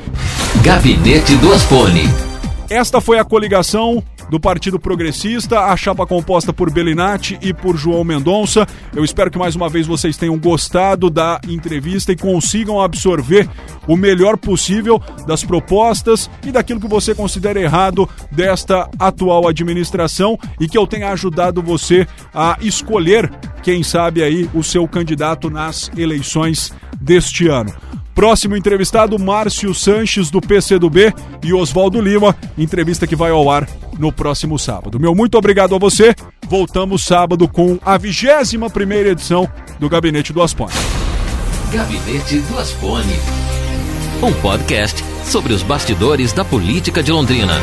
Gabinete 0.63 1.37
do 1.37 1.53
Asfone. 1.53 2.03
Esta 2.69 3.01
foi 3.01 3.19
a 3.19 3.25
coligação 3.25 4.03
do 4.29 4.41
Partido 4.41 4.79
Progressista, 4.79 5.61
a 5.61 5.77
chapa 5.77 6.07
composta 6.07 6.53
por 6.53 6.71
Belinati 6.71 7.39
e 7.41 7.53
por 7.55 7.77
João 7.77 8.05
Mendonça. 8.05 8.67
Eu 8.95 9.05
espero 9.05 9.31
que 9.31 9.39
mais 9.39 9.55
uma 9.55 9.69
vez 9.69 9.87
vocês 9.87 10.17
tenham 10.17 10.39
gostado 10.39 11.09
da 11.09 11.41
entrevista 11.49 12.13
e 12.13 12.17
consigam 12.17 12.81
absorver 12.81 13.49
o 13.87 13.97
melhor 13.97 14.37
possível 14.37 15.01
das 15.27 15.45
propostas 15.45 16.31
e 16.45 16.51
daquilo 16.51 16.81
que 16.81 16.89
você 16.89 17.15
considera 17.15 17.61
errado 17.61 18.09
desta 18.31 18.89
atual 18.99 19.47
administração 19.49 20.39
e 20.61 20.69
que 20.69 20.77
eu 20.77 20.87
tenha 20.87 21.11
ajudado 21.11 21.63
você 21.63 22.07
a 22.35 22.57
escolher, 22.61 23.31
quem 23.63 23.83
sabe 23.83 24.23
aí, 24.23 24.49
o 24.53 24.63
seu 24.63 24.87
candidato 24.89 25.49
nas 25.51 25.91
eleições 25.97 26.75
deste 27.01 27.49
ano. 27.49 27.73
Próximo 28.15 28.57
entrevistado, 28.57 29.19
Márcio 29.19 29.75
Sanches, 29.75 30.31
do 30.31 30.41
PCdoB, 30.41 31.13
e 31.45 31.53
Oswaldo 31.53 32.01
Lima, 32.01 32.35
entrevista 32.57 33.07
que 33.07 33.15
vai 33.15 33.31
ao 33.31 33.51
ar 33.51 33.69
no 33.99 34.13
próximo 34.13 34.59
sábado. 34.59 35.01
Meu 35.01 35.15
muito 35.15 35.37
obrigado 35.37 35.75
a 35.75 35.79
você. 35.79 36.15
Voltamos 36.49 37.05
sábado 37.05 37.49
com 37.49 37.79
a 37.85 37.97
21 37.97 38.69
primeira 38.71 39.11
edição 39.11 39.49
do 39.79 39.89
Gabinete 39.89 40.33
do 40.33 40.43
Aspone. 40.43 40.73
Gabinete 41.73 42.41
do 42.41 42.59
Aspone. 42.59 43.15
Um 44.23 44.33
podcast 44.41 45.05
sobre 45.25 45.53
os 45.53 45.63
bastidores 45.63 46.33
da 46.33 46.45
política 46.45 47.03
de 47.03 47.13
Londrina. 47.13 47.55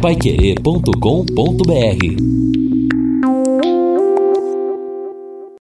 Paiquerê.com.br 0.00 2.73